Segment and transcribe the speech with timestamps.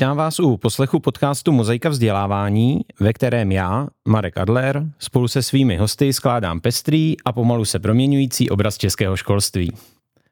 [0.00, 5.76] Vítám vás u poslechu podcastu Mozaika vzdělávání, ve kterém já, Marek Adler, spolu se svými
[5.76, 9.72] hosty skládám pestrý a pomalu se proměňující obraz českého školství.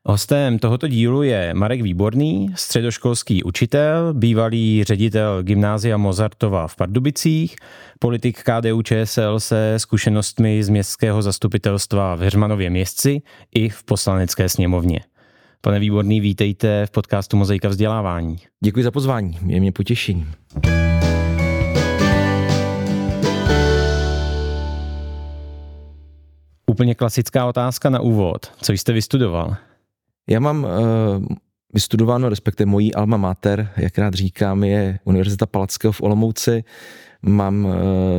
[0.04, 7.56] Hostem tohoto dílu je Marek Výborný, středoškolský učitel, bývalý ředitel gymnázia Mozartova v Pardubicích,
[7.98, 13.22] politik KDU ČSL se zkušenostmi z městského zastupitelstva v Heřmanově městci
[13.54, 15.00] i v poslanecké sněmovně.
[15.60, 18.38] Pane Výborný, vítejte v podcastu Mozaika vzdělávání.
[18.64, 20.32] Děkuji za pozvání, je mě potěšením.
[26.66, 28.52] Úplně klasická otázka na úvod.
[28.62, 29.56] Co jste vystudoval?
[30.30, 30.70] Já mám uh,
[31.74, 36.64] vystudováno, respektive mojí alma mater, jak rád říkám, je Univerzita Palackého v Olomouci.
[37.22, 37.72] Mám uh,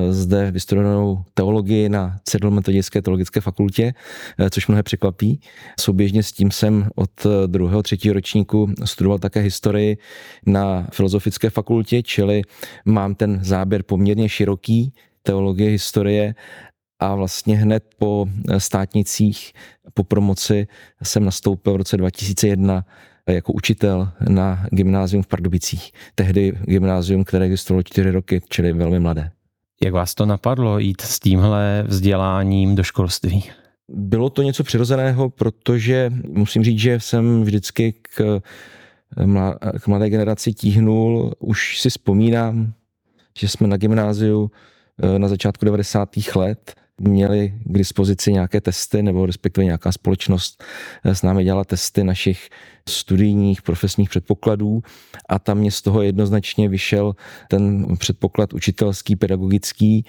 [0.10, 3.94] zde vystudovanou teologii na Cedlometodické teologické fakultě,
[4.40, 5.42] uh, což mnohé překvapí.
[5.80, 7.12] Souběžně s tím jsem od
[7.48, 9.98] druhého, třetího ročníku studoval také historii
[10.46, 12.42] na Filozofické fakultě, čili
[12.86, 16.36] mám ten záběr poměrně široký, teologie, historie
[17.00, 19.54] a vlastně hned po státnicích,
[19.94, 20.68] po promoci
[21.04, 22.86] jsem nastoupil v roce 2001
[23.34, 25.92] jako učitel na gymnázium v Pardubicích.
[26.16, 29.32] Tehdy gymnázium, které existovalo čtyři roky, čili velmi mladé.
[29.84, 33.44] Jak vás to napadlo jít s tímhle vzděláním do školství?
[33.88, 38.42] Bylo to něco přirozeného, protože musím říct, že jsem vždycky k,
[39.82, 41.34] k mladé generaci tíhnul.
[41.40, 42.74] Už si vzpomínám,
[43.40, 44.52] že jsme na gymnáziu
[45.04, 46.10] eh, na začátku 90.
[46.36, 50.64] let měli k dispozici nějaké testy, nebo respektive nějaká společnost
[51.04, 52.50] eh, s námi dělala testy našich
[52.90, 54.82] studijních, profesních předpokladů
[55.30, 57.16] a tam mě z toho jednoznačně vyšel
[57.50, 60.06] ten předpoklad učitelský, pedagogický.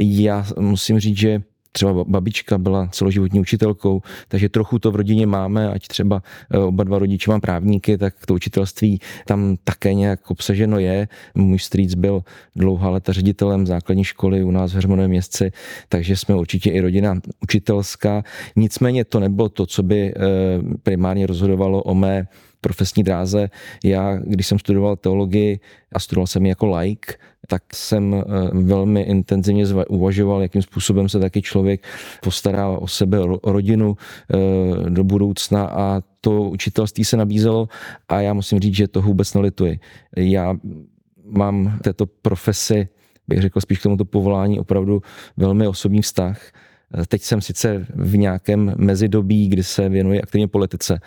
[0.00, 1.42] Já musím říct, že
[1.78, 6.84] třeba babička byla celoživotní učitelkou, takže trochu to v rodině máme, ať třeba eh, oba
[6.84, 11.08] dva rodiče mám právníky, tak to učitelství tam také nějak obsaženo je.
[11.34, 12.22] Můj strýc byl
[12.56, 15.50] dlouhá leta ředitelem základní školy u nás v Hermanovém městci,
[15.88, 18.22] takže jsme určitě i rodina učitelská.
[18.56, 20.18] Nicméně to nebylo to, co by eh,
[20.82, 22.26] primárně rozhodovalo o mé
[22.60, 23.50] profesní dráze.
[23.84, 25.60] Já, když jsem studoval teologii
[25.92, 27.14] a studoval jsem jako like,
[27.50, 31.86] tak jsem eh, velmi intenzivně uvažoval, jakým způsobem se taky člověk
[32.22, 37.68] postará o sebe, o rodinu eh, do budoucna a to učitelství se nabízelo
[38.08, 39.80] a já musím říct, že to vůbec nelituji.
[40.16, 40.54] Já
[41.24, 42.88] mám této profesi,
[43.28, 45.02] bych řekl spíš k tomuto povolání, opravdu
[45.36, 46.40] velmi osobní vztah
[47.08, 51.00] Teď jsem sice v nějakém mezidobí, kdy se věnuji aktivně politice,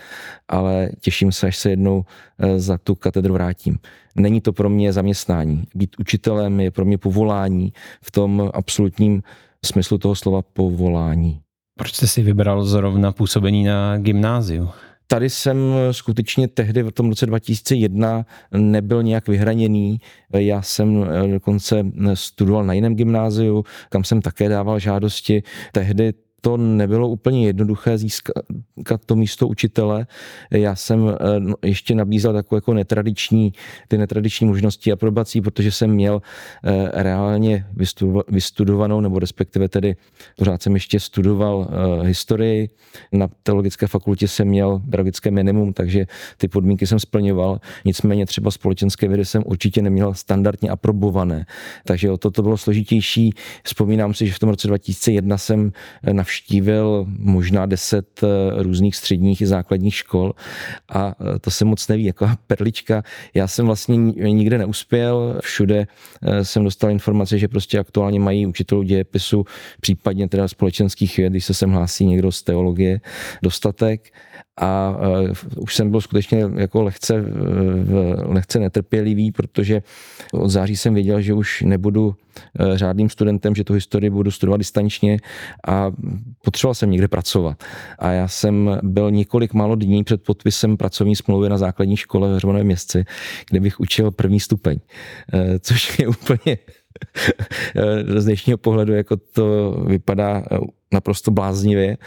[0.47, 2.05] ale těším se, až se jednou
[2.39, 3.79] eh, za tu katedru vrátím.
[4.15, 5.63] Není to pro mě zaměstnání.
[5.75, 9.23] Být učitelem je pro mě povolání v tom absolutním
[9.65, 11.41] smyslu toho slova povolání.
[11.77, 14.69] Proč jste si vybral zrovna působení na gymnáziu?
[15.11, 15.57] Tady jsem
[15.91, 19.99] skutečně tehdy v tom roce 2001 nebyl nějak vyhraněný.
[20.33, 25.43] Já jsem eh, dokonce studoval na jiném gymnáziu, kam jsem také dával žádosti.
[25.71, 30.07] Tehdy to nebylo úplně jednoduché získat to místo učitele.
[30.51, 33.53] Já jsem eh, no, ještě nabízel takové jako netradiční,
[33.87, 36.21] ty netradiční možnosti aprobací, protože jsem měl
[36.63, 37.65] eh, reálně
[38.27, 39.95] vystudovanou, nebo respektive tedy
[40.37, 42.69] pořád jsem ještě studoval eh, historii.
[43.11, 46.05] Na teologické fakultě jsem měl pedagogické minimum, takže
[46.37, 47.59] ty podmínky jsem splňoval.
[47.85, 51.45] Nicméně třeba společenské vědy jsem určitě neměl standardně aprobované.
[51.85, 53.33] Takže o to, to bylo složitější.
[53.63, 55.71] Vzpomínám si, že v tom roce 2001 jsem
[56.11, 58.27] na navštívil možná deset eh,
[58.63, 60.33] různých středních i základních škol
[60.89, 63.03] a eh, to se moc neví, jako perlička.
[63.33, 65.87] Já jsem vlastně nikde neuspěl, všude
[66.21, 69.45] eh, jsem dostal informace, že prostě aktuálně mají učitelů dějepisu,
[69.81, 73.01] případně teda společenských věd, když se sem hlásí někdo z teologie,
[73.43, 74.11] dostatek
[74.61, 79.81] a uh, už jsem byl skutečně jako lehce, uh, lehce netrpělivý, protože
[80.33, 84.57] od září jsem věděl, že už nebudu uh, řádným studentem, že tu historii budu studovat
[84.57, 85.17] distančně
[85.67, 85.91] a
[86.43, 87.63] potřeboval jsem někde pracovat.
[87.99, 92.35] A já jsem byl několik málo dní před podpisem pracovní smlouvy na základní škole v
[92.35, 93.05] Hřmanovém městci,
[93.49, 94.79] kde bych učil první stupeň,
[95.33, 96.57] uh, což je úplně
[98.17, 100.43] z dnešního pohledu jako to vypadá
[100.93, 101.97] naprosto bláznivě,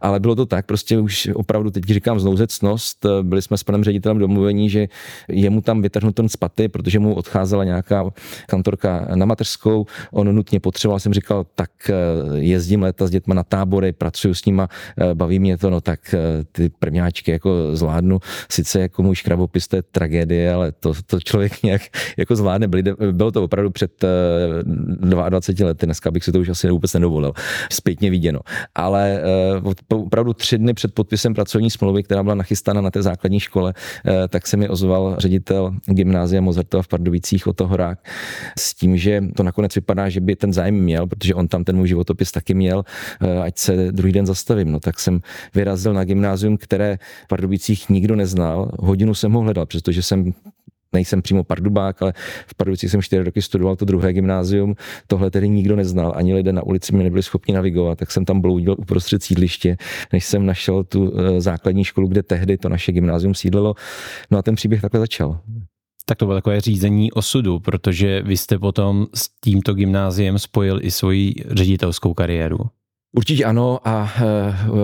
[0.00, 4.18] ale bylo to tak, prostě už opravdu teď říkám znouzecnost, byli jsme s panem ředitelem
[4.18, 4.88] domluvení, že
[5.28, 8.10] jemu tam vytrhnu ten spaty, protože mu odcházela nějaká
[8.46, 11.94] kantorka na mateřskou, on nutně potřeboval, jsem říkal, tak eh,
[12.38, 14.68] jezdím léta s dětma na tábory, pracuji s nima,
[14.98, 16.18] eh, baví mě to, no tak eh,
[16.52, 18.18] ty prvňáčky jako zvládnu,
[18.50, 21.82] sice jako můj škrabopis, to je tragédie, ale to, to člověk nějak
[22.16, 22.68] jako zvládne,
[23.12, 24.04] bylo to opravdu před
[25.00, 27.32] 22 lety, dneska bych si to už asi vůbec nedovolil,
[27.72, 28.40] zpětně vidět viděno.
[28.74, 29.22] Ale
[29.88, 33.74] opravdu tři dny před podpisem pracovní smlouvy, která byla nachystána na té základní škole,
[34.28, 37.98] tak se mi ozval ředitel gymnázia Mozartova v Pardubicích o toho Horák
[38.58, 41.76] s tím, že to nakonec vypadá, že by ten zájem měl, protože on tam ten
[41.76, 42.84] můj životopis taky měl,
[43.42, 44.72] ať se druhý den zastavím.
[44.72, 45.20] No tak jsem
[45.54, 48.70] vyrazil na gymnázium, které v Pardubicích nikdo neznal.
[48.78, 50.32] Hodinu jsem ho hledal, přestože jsem
[50.92, 52.12] nejsem přímo pardubák, ale
[52.46, 54.74] v Pardubicích jsem čtyři roky studoval to druhé gymnázium.
[55.06, 58.40] Tohle tedy nikdo neznal, ani lidé na ulici mě nebyli schopni navigovat, tak jsem tam
[58.40, 59.76] bloudil uprostřed sídliště,
[60.12, 63.74] než jsem našel tu eh, základní školu, kde tehdy to naše gymnázium sídlilo.
[64.30, 65.40] No a ten příběh takhle začal.
[66.06, 70.90] Tak to bylo takové řízení osudu, protože vy jste potom s tímto gymnáziem spojil i
[70.90, 72.58] svoji ředitelskou kariéru.
[73.16, 74.22] Určitě ano a eh,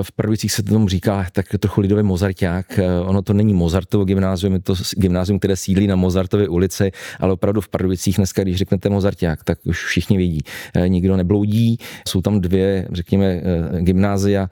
[0.03, 2.79] v Pardubicích se tomu říká tak trochu lidový Mozarták.
[2.79, 6.91] Eh, ono to není Mozartovo gymnázium, je to gymnázium, které sídlí na Mozartově ulici,
[7.21, 10.41] ale opravdu v Pardubicích dneska, když řeknete Mozarták, tak už všichni vědí.
[10.75, 11.79] Eh, nikdo nebloudí,
[12.09, 13.43] jsou tam dvě, řekněme,
[13.81, 14.49] gymnázia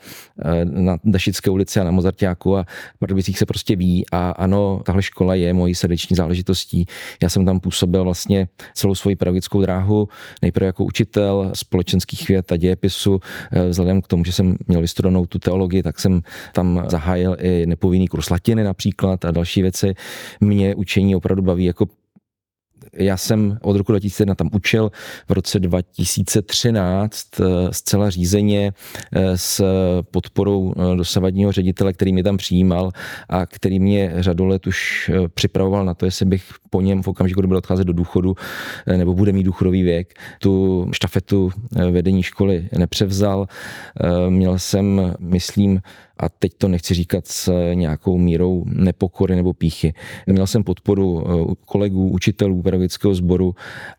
[0.65, 2.65] na Dašické ulici a na Mozartáku a
[2.97, 6.87] v Pardubicích se prostě ví a ano, tahle škola je mojí srdeční záležitostí.
[7.23, 10.09] Já jsem tam působil vlastně celou svoji pedagogickou dráhu,
[10.43, 13.21] nejprve jako učitel společenských věd a dějepisu,
[13.69, 16.21] vzhledem k tomu, že jsem měl vystudovanou tu teologii, tak jsem
[16.53, 19.95] tam zahájil i nepovinný kurz latiny například a další věci.
[20.41, 21.87] Mě učení opravdu baví jako
[22.99, 24.91] já jsem od roku 2001 tam učil,
[25.29, 28.73] v roce 2013 eh, zcela řízeně
[29.13, 29.65] eh, s
[30.11, 32.91] podporou eh, dosavadního ředitele, který mě tam přijímal
[33.29, 37.41] a který mě řadu let už připravoval na to, jestli bych po něm v okamžiku,
[37.41, 38.35] kdy bude odcházet do důchodu
[38.97, 41.51] nebo bude mít důchodový věk, tu štafetu
[41.91, 43.47] vedení školy nepřevzal.
[44.29, 45.81] Měl jsem, myslím,
[46.19, 49.95] a teď to nechci říkat s nějakou mírou nepokory nebo píchy.
[50.27, 51.25] Měl jsem podporu
[51.67, 53.55] kolegů, učitelů pedagogického sboru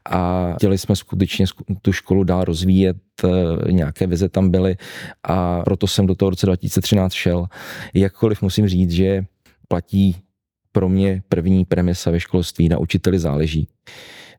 [0.05, 1.45] a chtěli jsme skutečně
[1.81, 4.77] tu školu dál rozvíjet, eh, nějaké vize tam byly
[5.23, 7.47] a proto jsem do toho roce 2013 šel.
[7.93, 9.25] Jakkoliv musím říct, že
[9.67, 10.15] platí
[10.71, 13.67] pro mě první premisa ve školství, na učiteli záleží.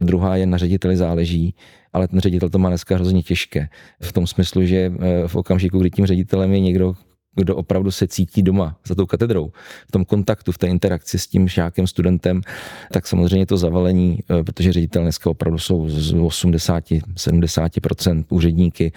[0.00, 1.54] Druhá je na řediteli záleží,
[1.92, 3.68] ale ten ředitel to má dneska hrozně těžké.
[4.00, 6.94] V tom smyslu, že eh, v okamžiku, kdy tím ředitelem je někdo,
[7.36, 9.52] kdo opravdu se cítí doma za tou katedrou,
[9.88, 12.40] v tom kontaktu, v té interakci s tím žákem, studentem,
[12.92, 18.92] tak samozřejmě to zavalení, eh, protože ředitel dneska opravdu jsou z 80-70% úředníky,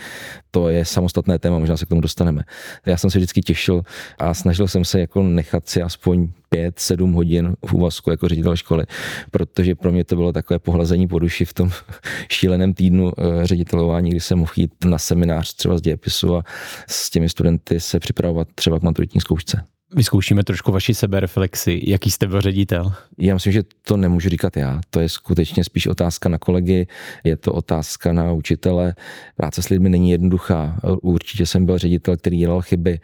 [0.52, 2.44] to je samostatné téma, možná se k tomu dostaneme.
[2.86, 3.84] Já jsem se vždycky těšil
[4.18, 8.56] a snažil jsem se jako nechat si aspoň pět, sedm hodin v úvazku jako ředitel
[8.56, 8.86] školy,
[9.32, 11.72] protože pro mě to bylo takové pohlazení po duši v tom
[12.32, 16.44] šíleném týdnu eh, ředitelování, kdy jsem mohl jít na seminář třeba z dějepisu a
[16.90, 19.64] s těmi studenty se připravovat třeba k maturitní zkoušce.
[19.96, 21.82] Vyzkoušíme trošku vaši sebereflexi.
[21.88, 22.94] Jaký jste byl ředitel?
[23.20, 24.82] Já myslím, že to nemůžu říkat já.
[24.90, 26.88] To je skutečně spíš otázka na kolegy,
[27.24, 28.96] je to otázka na učitele.
[29.36, 30.80] Práce s lidmi není jednoduchá.
[31.02, 33.00] Určitě jsem byl ředitel, který dělal chyby.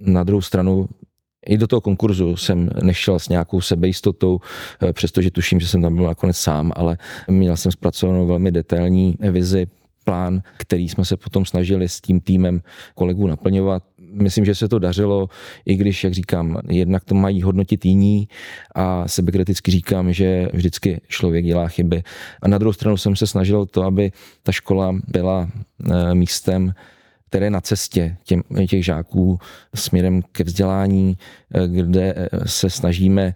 [0.00, 0.88] Na druhou stranu
[1.46, 4.40] i do toho konkurzu jsem nešel s nějakou sebejistotou,
[4.82, 6.98] eh, přestože tuším, že jsem tam byl nakonec sám, ale
[7.28, 9.66] měl jsem zpracovanou velmi detailní vizi,
[10.04, 12.60] plán, který jsme se potom snažili s tím týmem
[12.94, 13.82] kolegů naplňovat.
[13.98, 15.28] Myslím, že se to dařilo,
[15.66, 18.28] i když, jak říkám, jednak to mají hodnotit jiní
[18.74, 22.02] a sebekriticky říkám, že vždycky člověk dělá chyby.
[22.42, 24.12] A na druhou stranu jsem se snažil to, aby
[24.42, 25.48] ta škola byla
[25.90, 26.72] eh, místem,
[27.34, 29.38] které na cestě těm, těch žáků
[29.74, 31.18] směrem ke vzdělání,
[31.54, 33.34] eh, kde eh, se snažíme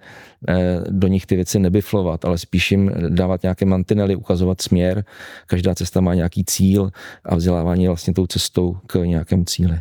[0.49, 5.05] eh, do nich ty věci nebiflovat, ale spíš jim dávat nějaké mantinely, ukazovat směr.
[5.47, 6.91] Každá cesta má nějaký cíl
[7.25, 9.81] a vzdělávání je vlastně tou cestou k nějakému cíli.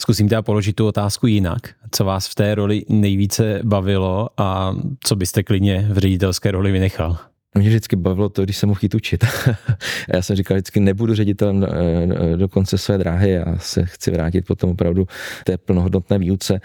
[0.00, 1.60] Zkusím teda položit tu otázku jinak.
[1.90, 7.18] Co vás v té roli nejvíce bavilo a co byste klidně v ředitelské roli vynechal?
[7.54, 9.24] Mě vždycky bavilo to, když jsem mohl jít učit.
[10.14, 14.46] já jsem říkal, vždycky nebudu ředitelem eh, do konce své dráhy, já se chci vrátit
[14.46, 15.06] potom opravdu
[15.44, 16.60] té plnohodnotné výuce,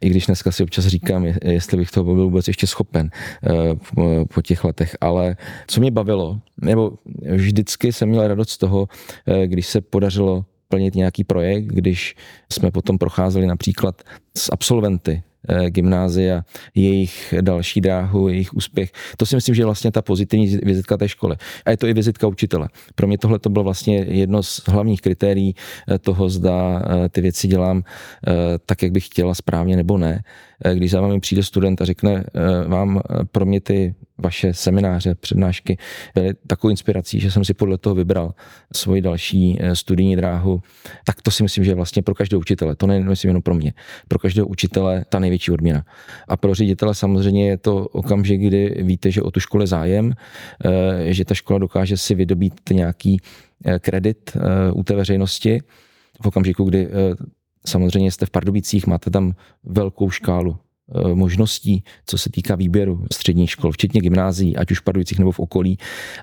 [0.00, 3.50] i když dneska si občas říkám, jestli bych toho byl vůbec ještě schopen eh,
[4.34, 4.96] po těch letech.
[5.00, 5.36] Ale
[5.66, 6.92] co mě bavilo, nebo
[7.34, 8.88] vždycky jsem měl radost z toho,
[9.26, 12.16] eh, když se podařilo plnit nějaký projekt, když
[12.52, 14.02] jsme potom procházeli například
[14.36, 15.31] s absolventy Eh,
[15.68, 16.44] gymnázia,
[16.74, 18.92] jejich další dráhu, jejich úspěch.
[19.16, 21.36] To si myslím, že je vlastně ta pozitivní vizitka té školy.
[21.66, 22.68] A je to i vizitka učitele.
[22.94, 25.54] Pro mě tohle to bylo vlastně jedno z hlavních kritérií
[25.88, 27.82] eh, toho, zda eh, ty věci dělám
[28.66, 30.22] tak, jak bych chtěla správně nebo ne.
[30.74, 32.24] Když za vámi přijde student a řekne
[32.66, 33.00] vám
[33.32, 35.78] pro mě ty vaše semináře, přednášky
[36.14, 38.34] byly takovou inspirací, že jsem si podle toho vybral
[38.72, 40.62] svoji další studijní dráhu,
[41.04, 42.76] tak to si myslím, že vlastně pro každého učitele.
[42.76, 43.72] To není jenom pro mě.
[44.08, 45.84] Pro každého učitele ta největší odměna.
[46.28, 50.12] A pro ředitele samozřejmě je to okamžik, kdy víte, že o tu škole zájem,
[50.64, 53.20] eh, že ta škola dokáže si vydobít nějaký
[53.64, 55.60] eh, kredit eh, u té veřejnosti.
[56.22, 56.88] v okamžiku, kdy
[57.66, 60.71] samozřejmě jste v Pardubicích, máte tam velkou škálu Eh,
[61.14, 65.40] možností, co se týká výběru středních škol, včetně gymnázií, ať už v Pardubicích nebo v
[65.40, 65.78] okolí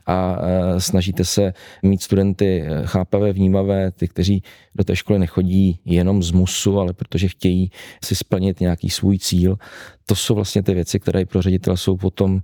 [0.05, 4.43] a eh, snažíte se mít studenty eh, chápavé, vnímavé, ty, kteří
[4.75, 7.71] do té školy nechodí jenom z musu, ale protože chtějí
[8.03, 9.57] si splnit nějaký svůj cíl.
[10.05, 12.41] To jsou vlastně ty věci, které pro ředitele jsou potom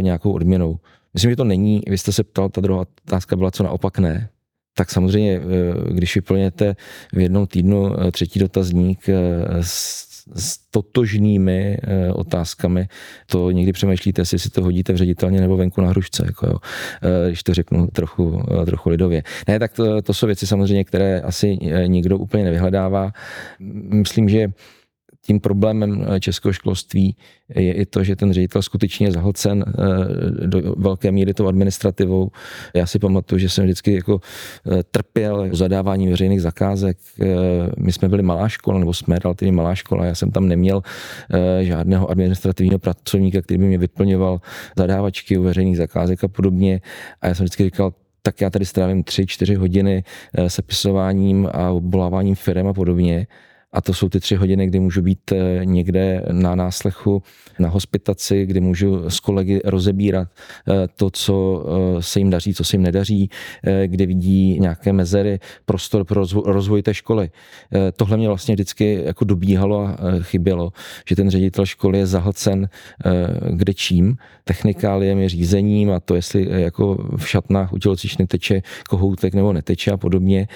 [0.00, 0.78] nějakou odměnou.
[1.14, 4.28] Myslím, že to není, vy jste se ptal, ta druhá otázka byla, co naopak ne,
[4.74, 5.40] tak samozřejmě,
[5.90, 6.76] když vyplněte
[7.12, 9.08] v jednom týdnu třetí dotazník
[9.60, 12.88] s s totožnými eh, otázkami,
[13.26, 16.56] to někdy přemýšlíte, jestli si to hodíte v ředitelně nebo venku na hrušce, jako jo,
[17.02, 19.22] eh, když to řeknu trochu, eh, trochu lidově.
[19.48, 23.12] Ne, tak to, to jsou věci samozřejmě, které asi nikdo úplně nevyhledává.
[23.90, 24.48] Myslím, že
[25.26, 27.16] tím problémem eh, českého školství
[27.48, 32.30] je i to, že ten ředitel skutečně je zahlcen eh, do velké míry tou administrativou.
[32.74, 36.98] Já si pamatuju, že jsem vždycky jako eh, trpěl zadávání veřejných zakázek.
[37.78, 40.82] My jsme byli malá škola, nebo jsme relativně malá škola, já jsem tam neměl
[41.60, 44.40] žádného administrativního pracovníka, který by mě vyplňoval
[44.76, 46.80] zadávačky u veřejných zakázek a podobně.
[47.22, 47.92] A já jsem vždycky říkal,
[48.22, 50.04] tak já tady strávím tři, čtyři hodiny
[50.46, 53.26] sepisováním a obvoláváním firm a podobně
[53.72, 57.22] a to jsou ty tři hodiny, kdy můžu být eh, někde na náslechu,
[57.58, 61.64] na hospitaci, kdy můžu s kolegy rozebírat eh, to, co
[61.98, 63.30] eh, se jim daří, co se jim nedaří,
[63.86, 67.30] kde vidí nějaké mezery, prostor pro rozvoj té školy.
[67.96, 70.72] Tohle mě vlastně vždycky jako dobíhalo a chybělo,
[71.08, 72.68] že ten ředitel školy je zahlcen
[73.50, 77.78] kde čím, technikáliemi, řízením a to, jestli jako v šatnách u
[78.26, 80.48] teče kohoutek nebo neteče a podobně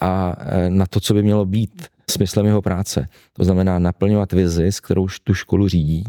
[0.00, 0.36] a
[0.68, 3.08] na to, co by mělo být smyslem jeho práce.
[3.32, 6.04] To znamená naplňovat vizi, s kterou tu školu řídí,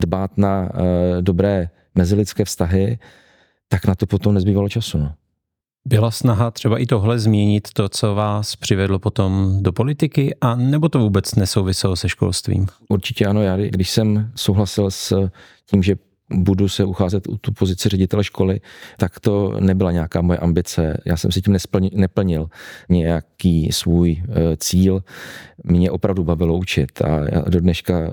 [0.00, 0.70] dbát na uh,
[1.20, 2.98] dobré mezilidské vztahy,
[3.68, 4.98] tak na to potom nezbývalo času.
[4.98, 5.12] No.
[5.86, 10.88] Byla snaha třeba i tohle změnit, to, co vás přivedlo potom do politiky, a nebo
[10.88, 12.66] to vůbec nesouviselo se školstvím?
[12.88, 15.30] Určitě ano, já když jsem souhlasil s
[15.66, 15.96] tím, že
[16.34, 18.60] budu se ucházet u tu pozici ředitele školy,
[18.96, 21.00] tak to nebyla nějaká moje ambice.
[21.04, 22.48] Já jsem si tím nesplnil, neplnil
[22.88, 25.02] nějaký svůj e, cíl.
[25.64, 28.10] Mě opravdu bavilo učit a já do dneška, e,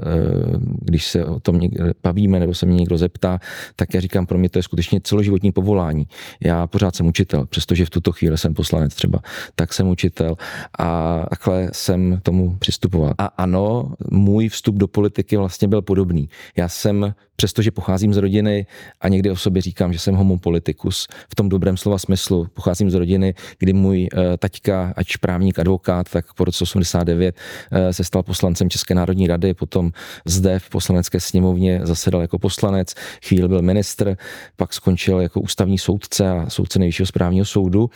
[0.81, 1.59] když se o tom
[2.03, 3.39] bavíme nebo se mě někdo zeptá,
[3.75, 6.07] tak já říkám, pro mě to je skutečně celoživotní povolání.
[6.39, 9.19] Já pořád jsem učitel, přestože v tuto chvíli jsem poslanec třeba,
[9.55, 10.35] tak jsem učitel
[10.79, 13.13] a takhle jsem tomu přistupoval.
[13.17, 16.29] A ano, můj vstup do politiky vlastně byl podobný.
[16.57, 18.65] Já jsem přestože pocházím z rodiny
[19.01, 22.47] a někdy o sobě říkám, že jsem homo politicus v tom dobrém slova smyslu.
[22.53, 27.77] Pocházím z rodiny, kdy můj uh, taťka, ať právník, advokát, tak po roce 89 uh,
[27.79, 29.91] eh, se stal poslancem České národní rady, potom
[30.25, 32.93] zde v poslanecké sněmovně zasedal jako poslanec,
[33.27, 34.17] chvíli byl ministr,
[34.55, 37.89] pak skončil jako ústavní soudce a soudce nejvyššího správního soudu.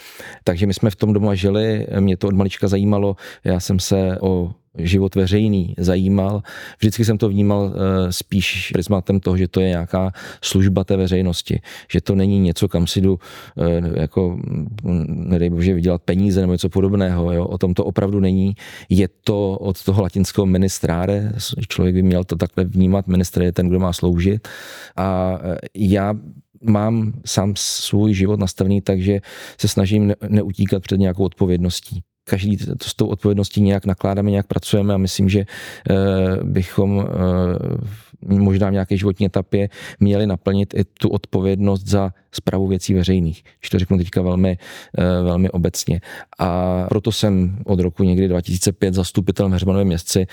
[0.44, 4.18] Takže my jsme v tom doma žili, mě to od malička zajímalo, já jsem se
[4.22, 6.42] o život veřejný zajímal.
[6.80, 11.62] Vždycky jsem to vnímal eh, spíš prismatem toho, že to je nějaká služba té veřejnosti,
[11.92, 13.20] že to není něco, kam si jdu
[13.58, 14.40] eh, jako,
[15.08, 17.34] nedej bože, vydělat peníze nebo něco podobného.
[17.34, 17.46] Jo?
[17.46, 18.56] O tom to opravdu není.
[18.90, 21.34] Je to od toho latinského ministráre,
[21.68, 24.48] člověk by měl to takhle vnímat, ministr je ten, kdo má sloužit.
[24.96, 26.14] A eh, já
[26.64, 29.22] mám sám svůj život nastavený tak, že
[29.60, 34.94] se snažím neutíkat před nějakou odpovědností každý to s tou odpovědností nějak nakládáme, nějak pracujeme
[34.94, 35.94] a myslím, že eh,
[36.44, 42.94] bychom eh, možná v nějaké životní etapě měli naplnit i tu odpovědnost za zprávu věcí
[42.94, 44.58] veřejných, když to řeknu teďka velmi,
[44.98, 46.02] eh, velmi obecně.
[46.40, 50.28] A proto jsem od roku někdy 2005 zastupitelem Heřmanově městci,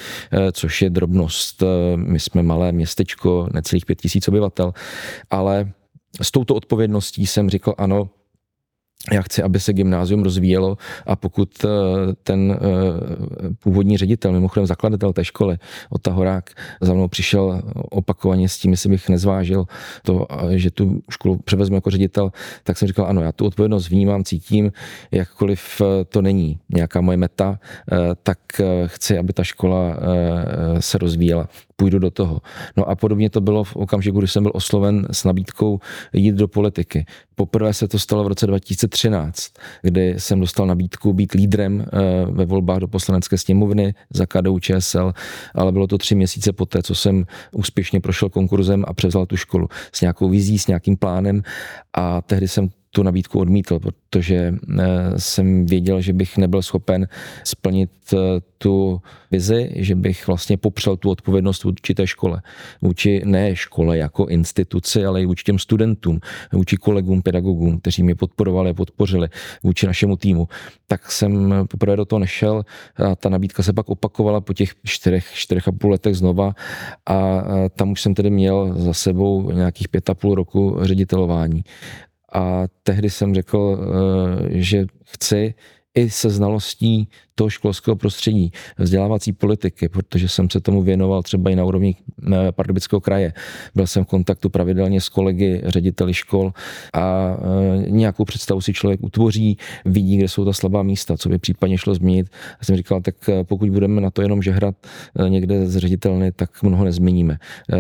[0.53, 1.63] což je drobnost.
[1.97, 4.75] My jsme malé městečko, necelých pět tisíc obyvatel,
[5.31, 5.73] ale
[6.23, 8.11] s touto odpovědností jsem řekl ano,
[9.11, 11.69] já chci, aby se gymnázium rozvíjelo a pokud eh,
[12.23, 12.59] ten eh,
[13.63, 15.59] původní ředitel, mimochodem zakladatel té školy,
[15.91, 19.65] Ota Horák, za mnou přišel opakovaně s tím, jestli bych nezvážil
[20.03, 22.33] to, že tu školu převezmu jako ředitel,
[22.63, 24.73] tak jsem říkal, ano, já tu odpovědnost vnímám, cítím,
[25.11, 27.59] jakkoliv eh, to není nějaká moje meta,
[28.23, 28.39] tak
[28.87, 29.97] chci, aby ta škola
[30.81, 31.49] se rozvíjela
[31.83, 32.41] půjdu do toho.
[32.77, 35.81] No a podobně to bylo v okamžiku, kdy jsem byl osloven s nabídkou
[36.13, 37.07] jít do politiky.
[37.35, 41.99] Poprvé se to stalo v roce 2013, kdy jsem dostal nabídku být lídrem eh,
[42.31, 45.13] ve volbách do poslanecké sněmovny za KDU ČSL,
[45.55, 49.69] ale bylo to tři měsíce poté, co jsem úspěšně prošel konkurzem a převzal tu školu
[49.93, 51.43] s nějakou vizí, s nějakým plánem
[51.95, 54.55] a tehdy jsem tu nabídku odmítl, protože
[55.17, 57.09] jsem věděl, že bych nebyl schopen
[57.45, 57.91] splnit
[58.59, 62.43] tu vizi, že bych vlastně popřel tu odpovědnost vůči té škole.
[62.83, 66.21] Vůči ne škole jako instituci, ale i vůči těm studentům,
[66.53, 69.29] vůči kolegům, pedagogům, kteří mě podporovali a podpořili,
[69.63, 70.49] vůči našemu týmu.
[70.87, 72.65] Tak jsem poprvé do toho nešel
[72.97, 76.55] a ta nabídka se pak opakovala po těch čtyřech, čtyřech a půl letech znova
[77.07, 77.43] a
[77.77, 81.63] tam už jsem tedy měl za sebou nějakých pět a půl roku ředitelování.
[82.33, 85.55] A tehdy jsem řekl, eh, že chci
[85.95, 91.57] i se znalostí toho školského prostředí, vzdělávací politiky, protože jsem se tomu věnoval třeba i
[91.57, 91.97] na úrovni
[92.33, 93.33] eh, Pardubického kraje.
[93.75, 96.53] Byl jsem v kontaktu pravidelně s kolegy, řediteli škol
[96.93, 101.39] a eh, nějakou představu si člověk utvoří, vidí, kde jsou ta slabá místa, co by
[101.39, 102.27] případně šlo změnit.
[102.61, 104.75] A jsem říkal, tak pokud budeme na to jenom žehrat
[105.29, 107.39] někde z ředitelny, tak mnoho nezměníme.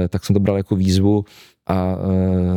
[0.08, 1.24] Tak jsem to bral jako výzvu
[1.72, 1.98] a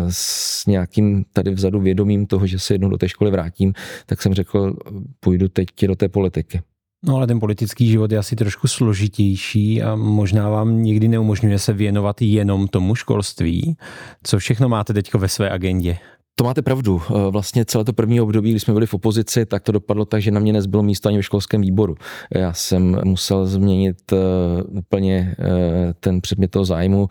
[0.09, 3.73] s nějakým tady vzadu vědomím toho, že se jednou do té školy vrátím,
[4.05, 4.75] tak jsem řekl,
[5.19, 6.61] půjdu teď do té politiky.
[7.07, 11.73] No ale ten politický život je asi trošku složitější a možná vám nikdy neumožňuje se
[11.73, 13.77] věnovat jenom tomu školství.
[14.23, 15.97] Co všechno máte teď ve své agendě?
[16.37, 17.01] To máte pravdu.
[17.09, 20.21] Eh, vlastně celé to první období, kdy jsme byli v opozici, tak to dopadlo tak,
[20.21, 21.95] že na mě nezbylo místo ani ve školském výboru.
[22.35, 24.17] Já jsem musel změnit eh,
[24.63, 27.07] úplně eh, ten předmět toho zájmu.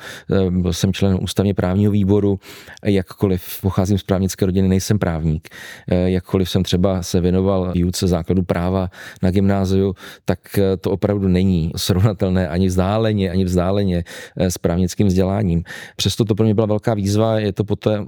[0.50, 2.38] Byl jsem členem ústavně právního výboru,
[2.84, 5.48] jakkoliv pocházím z právnické rodiny, nejsem právník.
[5.88, 8.90] Jakkoliv jsem třeba se věnoval výuce základu práva
[9.22, 10.38] na gymnáziu, tak
[10.80, 14.04] to opravdu není srovnatelné ani vzdáleně, ani vzdáleně
[14.36, 15.62] s právnickým vzděláním.
[15.96, 18.04] Přesto to pro mě byla velká výzva, je to poté,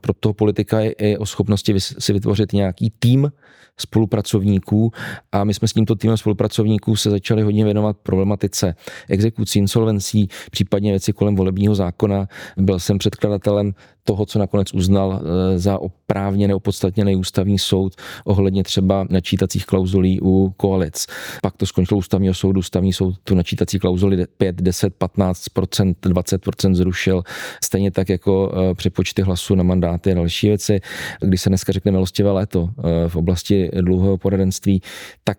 [0.00, 3.32] pro toho politika je i o schopnosti si vytvořit nějaký tým
[3.78, 4.92] spolupracovníků
[5.32, 8.74] a my jsme s tímto týmem spolupracovníků se začali hodně věnovat problematice
[9.08, 12.28] exekucí, insolvencí, případně věci kolem volebního zákona.
[12.56, 13.74] Byl jsem předkladatelem
[14.10, 20.54] toho, co nakonec uznal eh, za oprávněný, opodstatněný ústavní soud ohledně třeba načítacích klauzulí u
[20.56, 21.06] koalic.
[21.42, 25.46] Pak to skončilo ústavního soudu, ústavní soud tu načítací klauzuli 5, 10, 15
[26.02, 27.22] 20 zrušil.
[27.64, 30.80] Stejně tak jako eh, přepočty hlasů na mandáty a další věci.
[31.20, 34.82] Když se dneska řekne milostivé léto eh, v oblasti dlouhého poradenství,
[35.24, 35.38] tak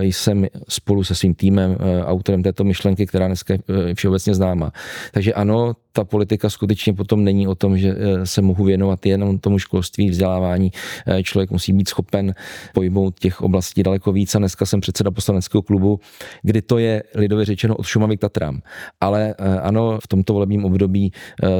[0.00, 4.72] jsem spolu se svým týmem autorem této myšlenky, která dneska je všeobecně známa.
[5.12, 9.38] Takže ano, ta politika skutečně potom není o tom, že eh, se mohu věnovat jenom
[9.38, 10.72] tomu školství, vzdělávání.
[11.06, 12.34] Eh, člověk musí být schopen
[12.74, 14.34] pojmout těch oblastí daleko víc.
[14.34, 16.00] A dneska jsem předseda poslaneckého klubu,
[16.42, 18.60] kdy to je lidově řečeno od Šumavy k Tatrám.
[19.00, 21.12] Ale eh, ano, v tomto volebním období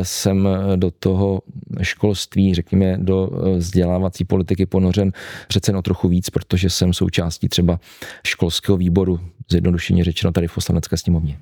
[0.02, 1.42] jsem do toho
[1.82, 5.12] školství, řekněme, do vzdělávací politiky ponořen
[5.48, 7.80] přece o trochu víc, protože jsem součástí třeba
[8.26, 9.20] školského výboru,
[9.50, 11.38] zjednodušeně řečeno tady v poslanecké sněmovně.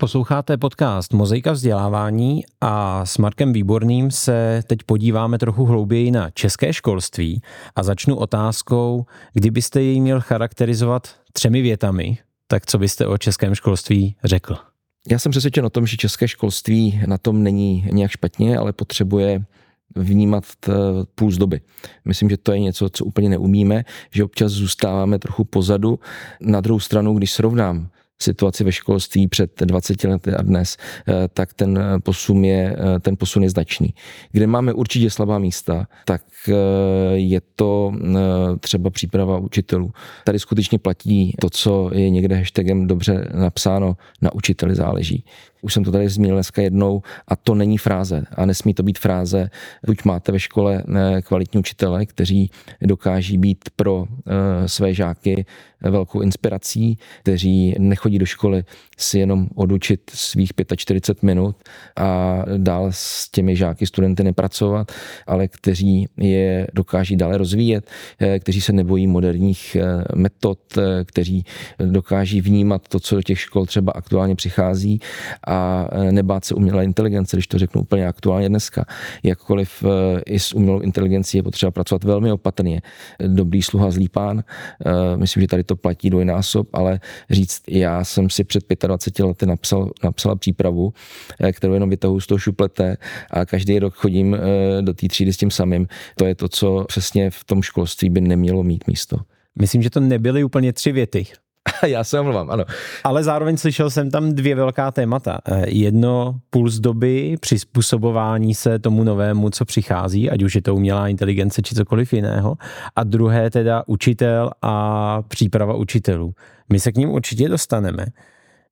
[0.00, 6.72] Posloucháte podcast Mozaika vzdělávání a s Markem Výborným se teď podíváme trochu hlouběji na české
[6.72, 7.42] školství
[7.76, 14.16] a začnu otázkou, kdybyste jej měl charakterizovat třemi větami, tak co byste o českém školství
[14.24, 14.56] řekl?
[15.10, 19.44] Já jsem přesvědčen o tom, že české školství na tom není nějak špatně, ale potřebuje
[19.96, 20.44] vnímat
[21.14, 21.60] půl z doby.
[22.04, 25.98] Myslím, že to je něco, co úplně neumíme, že občas zůstáváme trochu pozadu.
[26.40, 27.88] Na druhou stranu, když srovnám
[28.22, 30.76] situaci ve školství před 20 lety a dnes,
[31.08, 33.94] eh, tak ten posun je, eh, ten posun je značný.
[34.32, 36.54] Kde máme určitě slabá místa, tak eh,
[37.14, 37.92] je to
[38.60, 39.92] třeba příprava učitelů.
[40.24, 45.24] Tady skutečně platí to, co je někde hashtagem dobře napsáno, na učiteli záleží.
[45.62, 48.98] Už jsem to tady zmínil dneska jednou a to není fráze a nesmí to být
[48.98, 49.50] fráze.
[49.86, 50.82] Buď máte ve škole
[51.22, 52.50] kvalitní učitele, kteří
[52.82, 54.06] dokáží být pro
[54.66, 55.46] své žáky
[55.82, 58.64] velkou inspirací, kteří nechodí do školy
[58.98, 61.56] si jenom odučit svých 45 minut
[61.96, 64.92] a dál s těmi žáky, studenty nepracovat,
[65.26, 71.44] ale kteří je dokáží dále rozvíjet, eh, kteří se nebojí moderních eh, metod, eh, kteří
[71.78, 75.00] dokáží vnímat to, co do těch škol třeba aktuálně přichází
[75.50, 78.84] a nebát se umělé inteligence, když to řeknu úplně aktuálně dneska.
[79.22, 79.84] Jakkoliv
[80.26, 82.82] i s umělou inteligencí je potřeba pracovat velmi opatrně.
[83.26, 84.44] Dobrý sluha, zlý pán.
[85.16, 89.90] Myslím, že tady to platí dvojnásob, ale říct, já jsem si před 25 lety napsal,
[90.04, 90.92] napsala přípravu,
[91.52, 92.96] kterou jenom vytahu z toho šuplete
[93.30, 94.36] a každý rok chodím
[94.80, 95.86] do té třídy s tím samým.
[96.16, 99.16] To je to, co přesně v tom školství by nemělo mít místo.
[99.60, 101.26] Myslím, že to nebyly úplně tři věty.
[101.86, 102.64] Já se omlouvám, ano.
[103.04, 105.38] Ale zároveň slyšel jsem tam dvě velká témata.
[105.44, 111.08] Eh, jedno puls doby, přizpůsobování se tomu novému, co přichází, ať už je to umělá
[111.08, 112.56] inteligence či cokoliv jiného.
[112.96, 116.34] A druhé teda učitel a příprava učitelů.
[116.68, 118.06] My se k ním určitě dostaneme.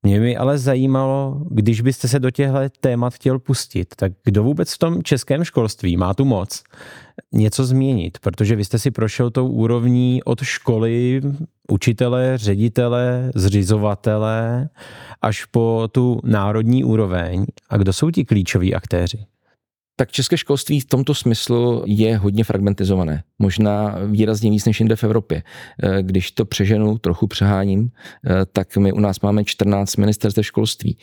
[0.03, 4.73] Mě by ale zajímalo, když byste se do těchto témat chtěl pustit, tak kdo vůbec
[4.73, 6.63] v tom českém školství má tu moc
[7.31, 11.21] něco změnit, protože vy jste si prošel tou úrovní od školy,
[11.71, 14.69] učitele, ředitele, zřizovatele
[15.21, 17.45] až po tu národní úroveň.
[17.69, 19.25] A kdo jsou ti klíčoví aktéři?
[19.99, 23.23] Tak české školství v tomto smyslu je hodně fragmentizované.
[23.39, 25.43] Možná výrazně víc než jinde v Evropě.
[25.83, 30.97] Eh, když to přeženu, trochu přeháním, eh, tak my u nás máme 14 ministerstv školství.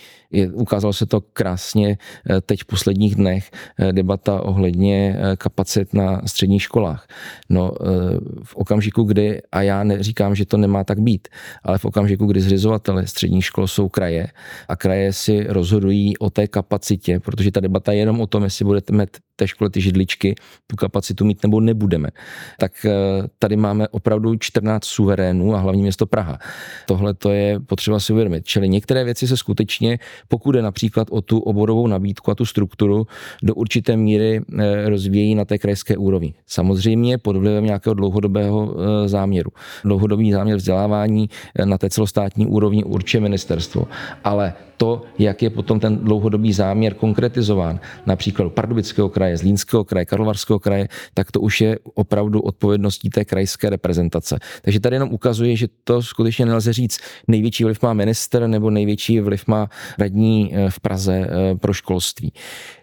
[0.53, 1.99] Ukázalo se to krásně
[2.31, 3.51] eh, teď v posledních dnech
[3.93, 7.07] debata ohledně kapacit na středních školách.
[7.49, 7.73] No,
[8.45, 11.29] v okamžiku, kdy, a já neříkám, že to nemá tak být,
[11.63, 14.29] ale v okamžiku, kdy zřizovatele středních škol jsou kraje
[14.69, 18.65] a kraje si rozhodují o té kapacitě, protože ta debata je jenom o tom, jestli
[18.65, 20.35] bude budeme té škole ty židličky,
[20.67, 22.09] tu kapacitu mít nebo nebudeme.
[22.59, 22.91] Tak eh,
[23.39, 26.39] tady máme opravdu 14 suverénů a hlavní město Praha.
[26.87, 28.47] Tohle to je potřeba si uvědomit.
[28.47, 33.07] Čili některé věci se skutečně, pokud je například o tu oborovou nabídku a tu strukturu,
[33.43, 36.35] do určité míry eh, rozvíjí na té krajské úrovni.
[36.47, 39.51] Samozřejmě pod vlivem nějakého dlouhodobého eh, záměru.
[39.85, 41.29] Dlouhodobý záměr vzdělávání
[41.65, 43.89] na té celostátní úrovni určuje ministerstvo.
[44.25, 50.59] Ale to, jak je potom ten dlouhodobý záměr konkretizován, například Pardubického kraje, Zlínského kraje, Karlovarského
[50.59, 54.39] kraje, tak to už je opravdu odpovědností té krajské reprezentace.
[54.63, 59.21] Takže tady jenom ukazuje, že to skutečně nelze říct, největší vliv má minister nebo největší
[59.21, 62.33] vliv má radní eh, v Praze eh, pro školství.